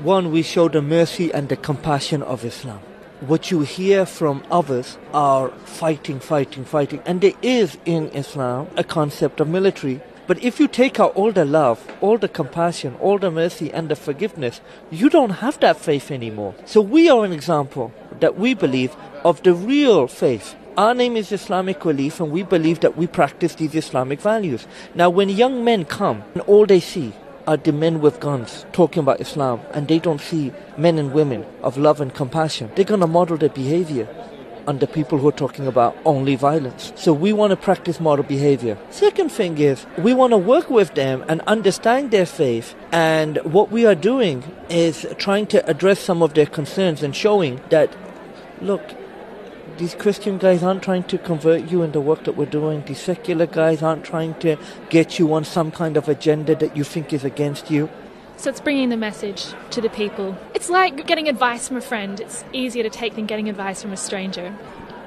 One, 0.01 0.31
we 0.31 0.43
show 0.43 0.69
the 0.69 0.81
mercy 0.81 1.33
and 1.33 1.49
the 1.49 1.57
compassion 1.57 2.21
of 2.21 2.45
Islam. 2.45 2.79
What 3.21 3.49
you 3.49 3.61
hear 3.61 4.05
from 4.05 4.43
others 4.51 4.97
are 5.11 5.49
fighting, 5.65 6.19
fighting, 6.19 6.63
fighting. 6.63 7.01
And 7.05 7.19
there 7.21 7.33
is 7.41 7.77
in 7.83 8.09
Islam 8.09 8.67
a 8.77 8.83
concept 8.83 9.41
of 9.41 9.49
military. 9.49 10.01
But 10.29 10.43
if 10.43 10.59
you 10.59 10.67
take 10.67 10.99
out 10.99 11.15
all 11.15 11.31
the 11.31 11.43
love, 11.43 11.79
all 12.01 12.19
the 12.19 12.27
compassion, 12.27 12.95
all 13.01 13.17
the 13.17 13.31
mercy 13.31 13.73
and 13.73 13.89
the 13.89 13.95
forgiveness, 13.95 14.61
you 14.91 15.09
don't 15.09 15.41
have 15.41 15.59
that 15.61 15.77
faith 15.77 16.11
anymore. 16.11 16.53
So 16.65 16.81
we 16.81 17.09
are 17.09 17.25
an 17.25 17.33
example 17.33 17.91
that 18.19 18.37
we 18.37 18.53
believe 18.53 18.95
of 19.25 19.41
the 19.41 19.55
real 19.55 20.05
faith. 20.05 20.55
Our 20.77 20.93
name 20.93 21.17
is 21.17 21.31
Islamic 21.31 21.83
Relief 21.83 22.19
and 22.19 22.31
we 22.31 22.43
believe 22.43 22.81
that 22.81 22.95
we 22.95 23.07
practice 23.07 23.55
these 23.55 23.73
Islamic 23.73 24.21
values. 24.21 24.67
Now 24.93 25.09
when 25.09 25.29
young 25.29 25.63
men 25.63 25.83
come 25.83 26.21
and 26.35 26.43
all 26.43 26.67
they 26.67 26.79
see 26.79 27.11
are 27.47 27.57
the 27.57 27.71
men 27.71 27.99
with 27.99 28.19
guns 28.19 28.67
talking 28.71 28.99
about 28.99 29.19
Islam 29.19 29.61
and 29.73 29.87
they 29.87 29.97
don't 29.97 30.21
see 30.21 30.53
men 30.77 30.99
and 30.99 31.11
women 31.11 31.43
of 31.63 31.75
love 31.75 32.01
and 32.01 32.13
compassion, 32.13 32.69
they're 32.75 32.85
going 32.85 32.99
to 32.99 33.07
model 33.07 33.37
their 33.37 33.49
behavior 33.49 34.07
the 34.77 34.85
people 34.85 35.17
who 35.17 35.27
are 35.29 35.39
talking 35.43 35.65
about 35.65 35.97
only 36.05 36.35
violence. 36.35 36.93
So 36.95 37.11
we 37.11 37.33
want 37.33 37.49
to 37.49 37.57
practice 37.57 37.99
moral 37.99 38.23
behavior. 38.23 38.77
Second 38.91 39.31
thing 39.31 39.57
is 39.57 39.87
we 39.97 40.13
want 40.13 40.31
to 40.33 40.37
work 40.37 40.69
with 40.69 40.93
them 40.93 41.25
and 41.27 41.41
understand 41.47 42.11
their 42.11 42.27
faith. 42.27 42.75
And 42.91 43.37
what 43.37 43.71
we 43.71 43.87
are 43.87 43.95
doing 43.95 44.43
is 44.69 45.07
trying 45.17 45.47
to 45.47 45.67
address 45.67 45.99
some 45.99 46.21
of 46.21 46.35
their 46.35 46.45
concerns 46.45 47.01
and 47.01 47.15
showing 47.15 47.61
that, 47.69 47.95
look, 48.61 48.83
these 49.79 49.95
Christian 49.95 50.37
guys 50.37 50.61
aren't 50.61 50.83
trying 50.83 51.05
to 51.05 51.17
convert 51.17 51.71
you 51.71 51.81
in 51.83 51.93
the 51.93 52.01
work 52.01 52.25
that 52.25 52.35
we're 52.35 52.45
doing. 52.45 52.83
These 52.85 52.99
secular 52.99 53.45
guys 53.45 53.81
aren't 53.81 54.03
trying 54.03 54.33
to 54.41 54.57
get 54.89 55.17
you 55.17 55.33
on 55.33 55.45
some 55.45 55.71
kind 55.71 55.95
of 55.95 56.09
agenda 56.09 56.53
that 56.55 56.75
you 56.75 56.83
think 56.83 57.13
is 57.13 57.23
against 57.23 57.71
you. 57.71 57.89
So 58.39 58.49
it's 58.49 58.61
bringing 58.61 58.87
the 58.87 58.95
message 58.95 59.47
to 59.71 59.81
the 59.81 59.89
people. 59.89 60.37
It's 60.53 60.69
like 60.69 61.05
getting 61.05 61.27
advice 61.27 61.67
from 61.67 61.75
a 61.75 61.81
friend. 61.81 62.21
It's 62.21 62.45
easier 62.53 62.83
to 62.83 62.89
take 62.89 63.15
than 63.15 63.25
getting 63.25 63.49
advice 63.49 63.81
from 63.81 63.91
a 63.91 63.97
stranger. 63.97 64.55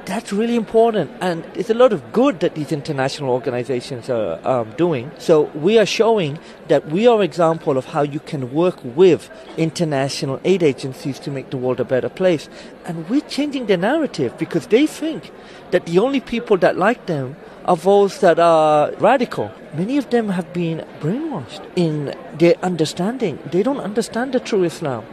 That's 0.05 0.35
really 0.35 0.55
important, 0.55 1.13
and 1.23 1.43
it's 1.55 1.71
a 1.71 1.75
lot 1.75 1.95
of 1.95 2.13
good 2.13 2.41
that 2.41 2.57
these 2.57 2.73
international 2.73 3.31
organizations 3.31 4.11
are 4.11 4.39
um, 4.47 4.73
doing. 4.73 5.11
So 5.17 5.43
we 5.55 5.79
are 5.79 5.87
showing 5.87 6.41
that 6.69 6.89
we 6.89 7.07
are 7.07 7.21
an 7.21 7.23
example 7.23 7.79
of 7.79 7.87
how 7.87 8.03
you 8.03 8.21
can 8.21 8.53
work 8.53 8.79
with 8.85 9.31
international 9.57 10.39
aid 10.45 10.63
agencies 10.63 11.19
to 11.21 11.31
make 11.31 11.49
the 11.49 11.57
world 11.57 11.81
a 11.81 11.85
better 11.85 12.11
place. 12.11 12.51
And 12.85 13.09
we're 13.09 13.23
changing 13.23 13.65
the 13.65 13.79
narrative 13.79 14.37
because 14.37 14.67
they 14.67 14.87
think 14.87 15.31
that 15.71 15.87
the 15.87 16.01
only 16.01 16.21
people 16.21 16.59
that 16.59 16.77
like 16.77 17.07
them 17.07 17.37
are 17.65 17.77
those 17.77 18.21
that 18.21 18.39
are 18.39 18.93
radical. 18.99 19.51
Many 19.75 19.97
of 19.99 20.11
them 20.11 20.29
have 20.31 20.53
been 20.53 20.85
brainwashed 21.01 21.65
in 21.77 22.15
their 22.39 22.55
understanding. 22.63 23.39
They 23.51 23.63
don't 23.63 23.81
understand 23.81 24.33
the 24.33 24.41
true 24.41 24.65
Islam. 24.65 25.05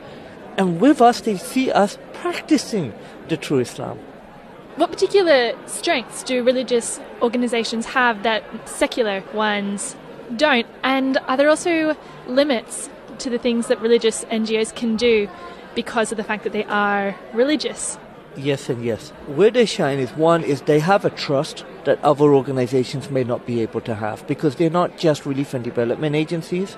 And 0.57 0.81
with 0.81 1.01
us, 1.01 1.21
they 1.21 1.37
see 1.37 1.71
us 1.71 1.97
practicing 2.13 2.93
the 3.29 3.37
true 3.37 3.59
Islam. 3.59 3.99
What 4.75 4.91
particular 4.91 5.53
strengths 5.67 6.23
do 6.23 6.43
religious 6.43 6.99
organisations 7.21 7.85
have 7.87 8.23
that 8.23 8.43
secular 8.67 9.23
ones 9.33 9.95
don't? 10.35 10.67
And 10.83 11.17
are 11.27 11.37
there 11.37 11.49
also 11.49 11.97
limits 12.27 12.89
to 13.19 13.29
the 13.29 13.37
things 13.37 13.67
that 13.67 13.81
religious 13.81 14.25
NGOs 14.25 14.73
can 14.75 14.95
do 14.95 15.29
because 15.75 16.11
of 16.11 16.17
the 16.17 16.23
fact 16.23 16.43
that 16.43 16.53
they 16.53 16.63
are 16.65 17.15
religious? 17.33 17.97
Yes 18.41 18.69
and 18.69 18.85
yes. 18.85 19.09
Where 19.27 19.51
they 19.51 19.65
shine 19.65 19.99
is 19.99 20.11
one 20.11 20.43
is 20.43 20.61
they 20.61 20.79
have 20.79 21.03
a 21.03 21.09
trust 21.09 21.65
that 21.83 22.03
other 22.03 22.33
organizations 22.33 23.09
may 23.09 23.23
not 23.23 23.45
be 23.45 23.61
able 23.61 23.81
to 23.81 23.95
have 23.95 24.25
because 24.27 24.55
they're 24.55 24.69
not 24.69 24.97
just 24.97 25.25
relief 25.25 25.53
and 25.53 25.63
development 25.63 26.15
agencies 26.15 26.77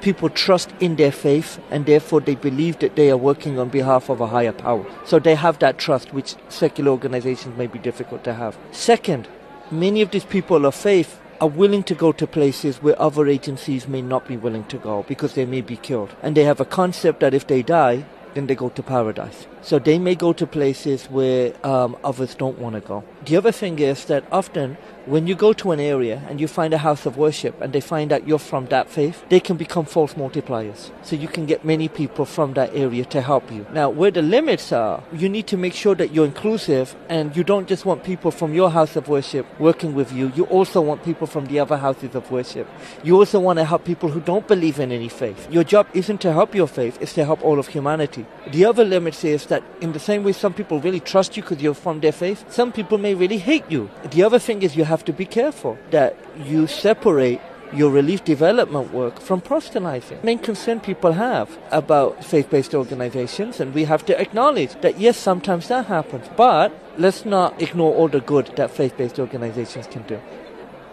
people 0.00 0.28
trust 0.28 0.70
in 0.80 0.96
their 0.96 1.12
faith 1.12 1.58
and 1.70 1.86
therefore 1.86 2.20
they 2.20 2.34
believe 2.34 2.78
that 2.78 2.96
they 2.96 3.10
are 3.10 3.16
working 3.16 3.58
on 3.58 3.68
behalf 3.68 4.08
of 4.08 4.20
a 4.20 4.26
higher 4.26 4.52
power. 4.52 4.84
So 5.04 5.18
they 5.18 5.34
have 5.34 5.58
that 5.60 5.78
trust, 5.78 6.12
which 6.12 6.36
secular 6.48 6.90
organizations 6.90 7.56
may 7.56 7.66
be 7.66 7.78
difficult 7.78 8.24
to 8.24 8.34
have. 8.34 8.56
Second, 8.72 9.28
many 9.70 10.02
of 10.02 10.10
these 10.10 10.24
people 10.24 10.66
of 10.66 10.74
faith 10.74 11.20
are 11.40 11.48
willing 11.48 11.82
to 11.84 11.94
go 11.94 12.12
to 12.12 12.26
places 12.26 12.82
where 12.82 13.00
other 13.00 13.26
agencies 13.26 13.88
may 13.88 14.02
not 14.02 14.26
be 14.26 14.36
willing 14.36 14.64
to 14.64 14.78
go 14.78 15.04
because 15.08 15.34
they 15.34 15.44
may 15.44 15.60
be 15.60 15.76
killed. 15.76 16.14
And 16.22 16.36
they 16.36 16.44
have 16.44 16.60
a 16.60 16.64
concept 16.64 17.20
that 17.20 17.34
if 17.34 17.46
they 17.46 17.62
die, 17.62 18.06
then 18.34 18.46
they 18.46 18.54
go 18.54 18.68
to 18.70 18.82
paradise. 18.82 19.46
So 19.66 19.80
they 19.80 19.98
may 19.98 20.14
go 20.14 20.32
to 20.32 20.46
places 20.46 21.06
where 21.06 21.52
um, 21.66 21.96
others 22.04 22.36
don't 22.36 22.56
want 22.56 22.76
to 22.76 22.80
go. 22.80 23.02
The 23.24 23.36
other 23.36 23.50
thing 23.50 23.80
is 23.80 24.04
that 24.04 24.22
often 24.30 24.76
when 25.06 25.26
you 25.26 25.34
go 25.34 25.52
to 25.52 25.70
an 25.72 25.80
area 25.80 26.22
and 26.28 26.40
you 26.40 26.48
find 26.48 26.74
a 26.74 26.78
house 26.78 27.06
of 27.06 27.16
worship 27.16 27.60
and 27.60 27.72
they 27.72 27.80
find 27.80 28.12
out 28.12 28.26
you're 28.26 28.38
from 28.40 28.66
that 28.66 28.88
faith, 28.88 29.24
they 29.28 29.40
can 29.40 29.56
become 29.56 29.84
false 29.84 30.14
multipliers. 30.14 30.90
So 31.02 31.16
you 31.16 31.28
can 31.28 31.46
get 31.46 31.64
many 31.64 31.88
people 31.88 32.24
from 32.24 32.54
that 32.54 32.74
area 32.74 33.04
to 33.06 33.20
help 33.20 33.50
you. 33.50 33.66
Now, 33.72 33.88
where 33.88 34.10
the 34.10 34.22
limits 34.22 34.72
are, 34.72 35.02
you 35.12 35.28
need 35.28 35.46
to 35.48 35.56
make 35.56 35.74
sure 35.74 35.94
that 35.96 36.12
you're 36.12 36.26
inclusive 36.26 36.94
and 37.08 37.36
you 37.36 37.44
don't 37.44 37.68
just 37.68 37.84
want 37.84 38.04
people 38.04 38.30
from 38.30 38.52
your 38.52 38.70
house 38.70 38.94
of 38.96 39.08
worship 39.08 39.46
working 39.60 39.94
with 39.94 40.12
you. 40.12 40.32
You 40.34 40.44
also 40.44 40.80
want 40.80 41.04
people 41.04 41.26
from 41.26 41.46
the 41.46 41.58
other 41.60 41.76
houses 41.76 42.14
of 42.14 42.30
worship. 42.30 42.68
You 43.04 43.16
also 43.16 43.38
want 43.38 43.58
to 43.58 43.64
help 43.64 43.84
people 43.84 44.10
who 44.10 44.20
don't 44.20 44.46
believe 44.46 44.80
in 44.80 44.90
any 44.90 45.08
faith. 45.08 45.50
Your 45.50 45.64
job 45.64 45.86
isn't 45.94 46.20
to 46.22 46.32
help 46.32 46.54
your 46.54 46.68
faith, 46.68 46.98
it's 47.00 47.14
to 47.14 47.24
help 47.24 47.44
all 47.44 47.58
of 47.58 47.68
humanity. 47.68 48.26
The 48.52 48.64
other 48.64 48.84
limit 48.84 49.24
is 49.24 49.46
that 49.46 49.55
in 49.80 49.92
the 49.92 49.98
same 49.98 50.24
way 50.24 50.32
some 50.32 50.54
people 50.54 50.80
really 50.80 51.00
trust 51.00 51.36
you 51.36 51.42
because 51.42 51.62
you're 51.62 51.74
from 51.74 52.00
their 52.00 52.12
faith, 52.12 52.44
some 52.52 52.72
people 52.72 52.98
may 52.98 53.14
really 53.14 53.38
hate 53.38 53.64
you. 53.68 53.90
The 54.10 54.22
other 54.22 54.38
thing 54.38 54.62
is 54.62 54.76
you 54.76 54.84
have 54.84 55.04
to 55.04 55.12
be 55.12 55.26
careful 55.26 55.78
that 55.90 56.16
you 56.44 56.66
separate 56.66 57.40
your 57.72 57.90
relief 57.90 58.22
development 58.24 58.92
work 58.92 59.20
from 59.20 59.40
proselytizing. 59.40 60.20
Main 60.22 60.38
concern 60.38 60.78
people 60.78 61.12
have 61.12 61.58
about 61.72 62.24
faith-based 62.24 62.74
organizations, 62.74 63.58
and 63.58 63.74
we 63.74 63.84
have 63.84 64.06
to 64.06 64.20
acknowledge 64.20 64.80
that 64.82 65.00
yes, 65.00 65.16
sometimes 65.16 65.66
that 65.68 65.86
happens, 65.86 66.26
but 66.36 66.72
let's 66.96 67.24
not 67.24 67.60
ignore 67.60 67.92
all 67.92 68.08
the 68.08 68.20
good 68.20 68.46
that 68.56 68.70
faith-based 68.70 69.18
organizations 69.18 69.88
can 69.88 70.02
do. 70.02 70.16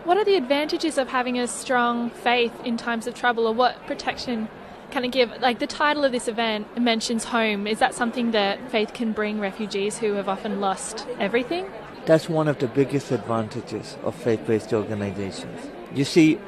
What 0.03 0.17
are 0.17 0.25
the 0.25 0.35
advantages 0.35 0.97
of 0.97 1.07
having 1.07 1.37
a 1.39 1.47
strong 1.47 2.09
faith 2.09 2.51
in 2.65 2.75
times 2.75 3.05
of 3.07 3.13
trouble, 3.13 3.47
or 3.47 3.53
what 3.53 3.85
protection 3.85 4.49
can 4.93 5.05
of 5.05 5.11
give? 5.11 5.41
Like 5.41 5.59
the 5.59 5.67
title 5.67 6.03
of 6.05 6.11
this 6.11 6.27
event 6.27 6.79
mentions 6.79 7.23
home. 7.25 7.65
Is 7.67 7.79
that 7.79 7.93
something 7.95 8.31
that 8.31 8.69
faith 8.69 8.93
can 8.93 9.11
bring 9.11 9.39
refugees 9.39 9.97
who 9.97 10.13
have 10.13 10.29
often 10.29 10.61
lost 10.61 11.07
everything? 11.19 11.65
That's 12.05 12.29
one 12.29 12.47
of 12.47 12.59
the 12.59 12.67
biggest 12.67 13.11
advantages 13.11 13.97
of 14.03 14.13
faith 14.13 14.45
based 14.45 14.71
organizations. 14.71 15.59
You 15.95 16.05
see, 16.05 16.39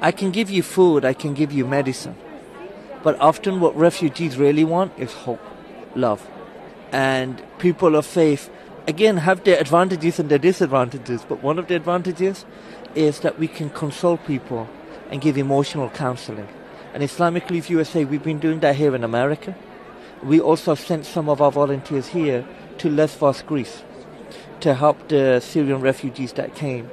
I 0.00 0.12
can 0.12 0.30
give 0.30 0.48
you 0.48 0.62
food, 0.62 1.04
I 1.04 1.12
can 1.12 1.34
give 1.34 1.50
you 1.52 1.66
medicine, 1.66 2.14
but 3.02 3.18
often 3.20 3.60
what 3.60 3.76
refugees 3.76 4.36
really 4.36 4.64
want 4.64 4.92
is 4.96 5.12
hope, 5.12 5.40
love. 5.94 6.26
And 6.92 7.42
people 7.58 7.96
of 7.96 8.06
faith, 8.06 8.48
again, 8.86 9.18
have 9.18 9.44
their 9.44 9.58
advantages 9.58 10.18
and 10.18 10.28
their 10.30 10.38
disadvantages, 10.38 11.24
but 11.28 11.42
one 11.42 11.58
of 11.58 11.66
the 11.66 11.74
advantages 11.74 12.44
is 12.94 13.20
that 13.20 13.38
we 13.38 13.48
can 13.48 13.70
console 13.70 14.18
people 14.18 14.68
and 15.10 15.20
give 15.20 15.36
emotional 15.36 15.90
counseling. 15.90 16.48
And 16.92 17.02
Islamic 17.02 17.48
Relief 17.48 17.70
USA, 17.70 18.04
we've 18.04 18.22
been 18.22 18.40
doing 18.40 18.60
that 18.60 18.74
here 18.74 18.94
in 18.96 19.04
America. 19.04 19.54
We 20.22 20.40
also 20.40 20.74
sent 20.74 21.06
some 21.06 21.28
of 21.28 21.40
our 21.40 21.52
volunteers 21.52 22.08
here 22.08 22.44
to 22.78 22.90
Lesbos, 22.90 23.42
Greece 23.42 23.84
to 24.60 24.74
help 24.74 25.08
the 25.08 25.40
Syrian 25.40 25.80
refugees 25.80 26.32
that 26.34 26.54
came. 26.54 26.90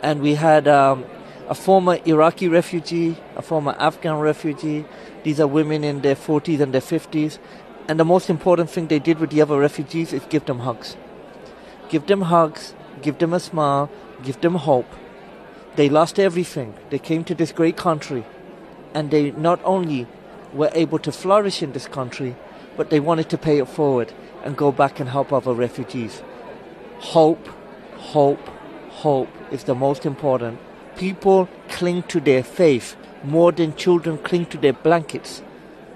And 0.00 0.20
we 0.20 0.34
had 0.34 0.68
um, 0.68 1.04
a 1.48 1.54
former 1.54 1.98
Iraqi 2.04 2.48
refugee, 2.48 3.16
a 3.36 3.42
former 3.42 3.74
Afghan 3.78 4.18
refugee. 4.18 4.84
These 5.24 5.40
are 5.40 5.46
women 5.46 5.82
in 5.82 6.02
their 6.02 6.14
40s 6.14 6.60
and 6.60 6.72
their 6.72 6.80
50s. 6.80 7.38
And 7.88 7.98
the 7.98 8.04
most 8.04 8.30
important 8.30 8.70
thing 8.70 8.86
they 8.86 8.98
did 8.98 9.18
with 9.18 9.30
the 9.30 9.40
other 9.40 9.58
refugees 9.58 10.12
is 10.12 10.22
give 10.28 10.44
them 10.44 10.60
hugs. 10.60 10.96
Give 11.88 12.06
them 12.06 12.22
hugs, 12.22 12.74
give 13.02 13.18
them 13.18 13.32
a 13.32 13.40
smile, 13.40 13.90
give 14.22 14.40
them 14.40 14.56
hope. 14.56 14.90
They 15.74 15.88
lost 15.88 16.18
everything. 16.18 16.74
They 16.90 16.98
came 16.98 17.24
to 17.24 17.34
this 17.34 17.50
great 17.50 17.76
country 17.76 18.24
and 18.94 19.10
they 19.10 19.30
not 19.32 19.60
only 19.64 20.06
were 20.52 20.70
able 20.74 20.98
to 21.00 21.12
flourish 21.12 21.62
in 21.62 21.72
this 21.72 21.86
country, 21.86 22.36
but 22.76 22.90
they 22.90 23.00
wanted 23.00 23.28
to 23.30 23.38
pay 23.38 23.58
it 23.58 23.68
forward 23.68 24.12
and 24.44 24.56
go 24.56 24.72
back 24.72 25.00
and 25.00 25.08
help 25.10 25.32
other 25.32 25.52
refugees. 25.52 26.22
Hope, 27.00 27.46
hope, 27.96 28.48
hope 28.90 29.28
is 29.50 29.64
the 29.64 29.74
most 29.74 30.06
important. 30.06 30.58
People 30.96 31.48
cling 31.68 32.02
to 32.04 32.20
their 32.20 32.42
faith 32.42 32.96
more 33.22 33.52
than 33.52 33.74
children 33.74 34.18
cling 34.18 34.46
to 34.46 34.58
their 34.58 34.72
blankets 34.72 35.40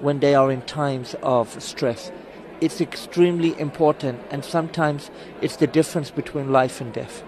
when 0.00 0.20
they 0.20 0.35
are 0.35 0.50
in 0.50 0.62
times 0.62 1.14
of 1.22 1.62
stress. 1.62 2.11
It's 2.61 2.81
extremely 2.81 3.59
important, 3.59 4.20
and 4.31 4.44
sometimes 4.44 5.11
it's 5.40 5.57
the 5.57 5.66
difference 5.66 6.11
between 6.11 6.52
life 6.52 6.81
and 6.81 6.92
death. 6.92 7.22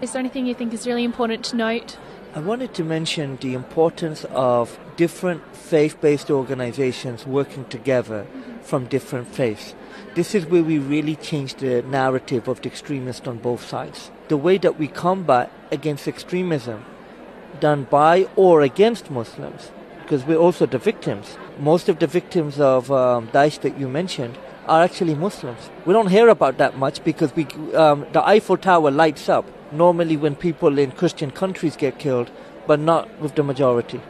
Is 0.00 0.12
there 0.12 0.20
anything 0.20 0.46
you 0.46 0.54
think 0.54 0.72
is 0.72 0.86
really 0.86 1.04
important 1.04 1.44
to 1.46 1.56
note? 1.56 1.96
I 2.34 2.40
wanted 2.40 2.74
to 2.74 2.84
mention 2.84 3.36
the 3.36 3.54
importance 3.54 4.24
of 4.30 4.78
different 4.96 5.56
faith 5.56 6.00
based 6.00 6.30
organizations 6.30 7.26
working 7.26 7.64
together 7.66 8.26
from 8.62 8.86
different 8.86 9.28
faiths. 9.28 9.74
This 10.14 10.34
is 10.34 10.46
where 10.46 10.62
we 10.62 10.78
really 10.78 11.16
change 11.16 11.54
the 11.54 11.82
narrative 11.82 12.48
of 12.48 12.60
the 12.62 12.68
extremists 12.68 13.26
on 13.26 13.38
both 13.38 13.66
sides. 13.66 14.10
The 14.28 14.36
way 14.36 14.58
that 14.58 14.78
we 14.78 14.88
combat 14.88 15.50
against 15.70 16.08
extremism 16.08 16.84
done 17.60 17.84
by 17.84 18.28
or 18.36 18.62
against 18.62 19.10
Muslims, 19.10 19.70
because 20.02 20.24
we're 20.24 20.36
also 20.36 20.66
the 20.66 20.78
victims. 20.78 21.36
Most 21.58 21.88
of 21.88 21.98
the 21.98 22.06
victims 22.06 22.60
of 22.60 22.90
um, 22.90 23.28
Daesh 23.28 23.60
that 23.62 23.78
you 23.78 23.88
mentioned 23.88 24.38
are 24.66 24.82
actually 24.82 25.14
Muslims. 25.14 25.70
We 25.84 25.92
don't 25.92 26.08
hear 26.08 26.28
about 26.28 26.58
that 26.58 26.78
much 26.78 27.04
because 27.04 27.34
we, 27.36 27.46
um, 27.74 28.06
the 28.12 28.26
Eiffel 28.26 28.56
Tower 28.56 28.90
lights 28.90 29.28
up 29.28 29.44
normally 29.72 30.16
when 30.16 30.36
people 30.36 30.78
in 30.78 30.92
Christian 30.92 31.30
countries 31.30 31.76
get 31.76 31.98
killed, 31.98 32.30
but 32.66 32.80
not 32.80 33.20
with 33.20 33.34
the 33.34 33.42
majority. 33.42 34.00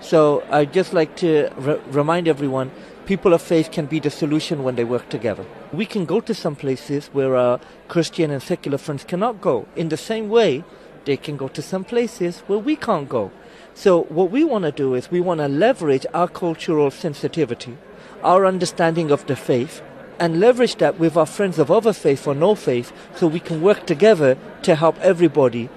So 0.00 0.44
I'd 0.50 0.72
just 0.72 0.92
like 0.92 1.16
to 1.16 1.50
re- 1.56 1.80
remind 1.90 2.28
everyone 2.28 2.70
people 3.06 3.32
of 3.32 3.42
faith 3.42 3.70
can 3.70 3.86
be 3.86 3.98
the 3.98 4.10
solution 4.10 4.62
when 4.62 4.76
they 4.76 4.84
work 4.84 5.08
together. 5.08 5.44
We 5.72 5.86
can 5.86 6.04
go 6.04 6.20
to 6.20 6.34
some 6.34 6.54
places 6.54 7.08
where 7.12 7.36
our 7.36 7.58
Christian 7.88 8.30
and 8.30 8.42
secular 8.42 8.78
friends 8.78 9.04
cannot 9.04 9.40
go. 9.40 9.66
In 9.76 9.88
the 9.88 9.96
same 9.96 10.28
way, 10.28 10.62
they 11.04 11.16
can 11.16 11.36
go 11.36 11.48
to 11.48 11.62
some 11.62 11.84
places 11.84 12.40
where 12.46 12.58
we 12.58 12.76
can't 12.76 13.08
go. 13.08 13.30
So 13.74 14.02
what 14.04 14.30
we 14.30 14.44
want 14.44 14.64
to 14.64 14.72
do 14.72 14.94
is 14.94 15.10
we 15.10 15.20
want 15.20 15.40
to 15.40 15.48
leverage 15.48 16.04
our 16.12 16.28
cultural 16.28 16.90
sensitivity, 16.90 17.78
our 18.22 18.44
understanding 18.44 19.10
of 19.10 19.26
the 19.26 19.36
faith, 19.36 19.80
and 20.18 20.40
leverage 20.40 20.76
that 20.76 20.98
with 20.98 21.16
our 21.16 21.26
friends 21.26 21.58
of 21.58 21.70
other 21.70 21.92
faith 21.92 22.26
or 22.26 22.34
no 22.34 22.54
faith 22.54 22.92
so 23.16 23.26
we 23.26 23.40
can 23.40 23.62
work 23.62 23.86
together 23.86 24.36
to 24.62 24.74
help 24.74 24.98
everybody. 25.00 25.70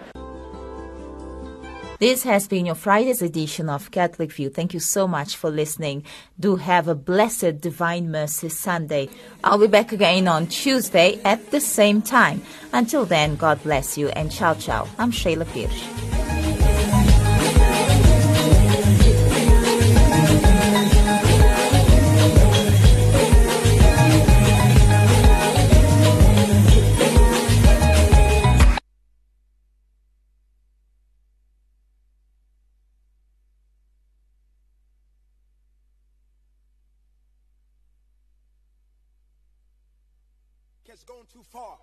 This 2.02 2.24
has 2.24 2.48
been 2.48 2.66
your 2.66 2.74
Friday's 2.74 3.22
edition 3.22 3.70
of 3.70 3.92
Catholic 3.92 4.32
View. 4.32 4.50
Thank 4.50 4.74
you 4.74 4.80
so 4.80 5.08
much 5.08 5.38
for 5.38 5.52
listening. 5.52 6.04
Do 6.40 6.56
have 6.56 6.88
a 6.88 6.96
blessed 6.96 7.62
Divine 7.62 8.10
Mercy 8.10 8.50
Sunday. 8.50 9.08
I'll 9.44 9.60
be 9.60 9.68
back 9.68 9.92
again 9.92 10.28
on 10.28 10.48
Tuesday 10.48 11.22
at 11.24 11.52
the 11.52 11.62
same 11.62 12.02
time. 12.02 12.42
Until 12.74 13.06
then, 13.06 13.36
God 13.36 13.62
bless 13.62 14.00
you 14.00 14.08
and 14.10 14.32
ciao 14.32 14.56
ciao. 14.56 14.88
I'm 14.98 15.12
Sheila 15.12 15.46
Pires. 15.46 16.31
Far. 41.52 41.78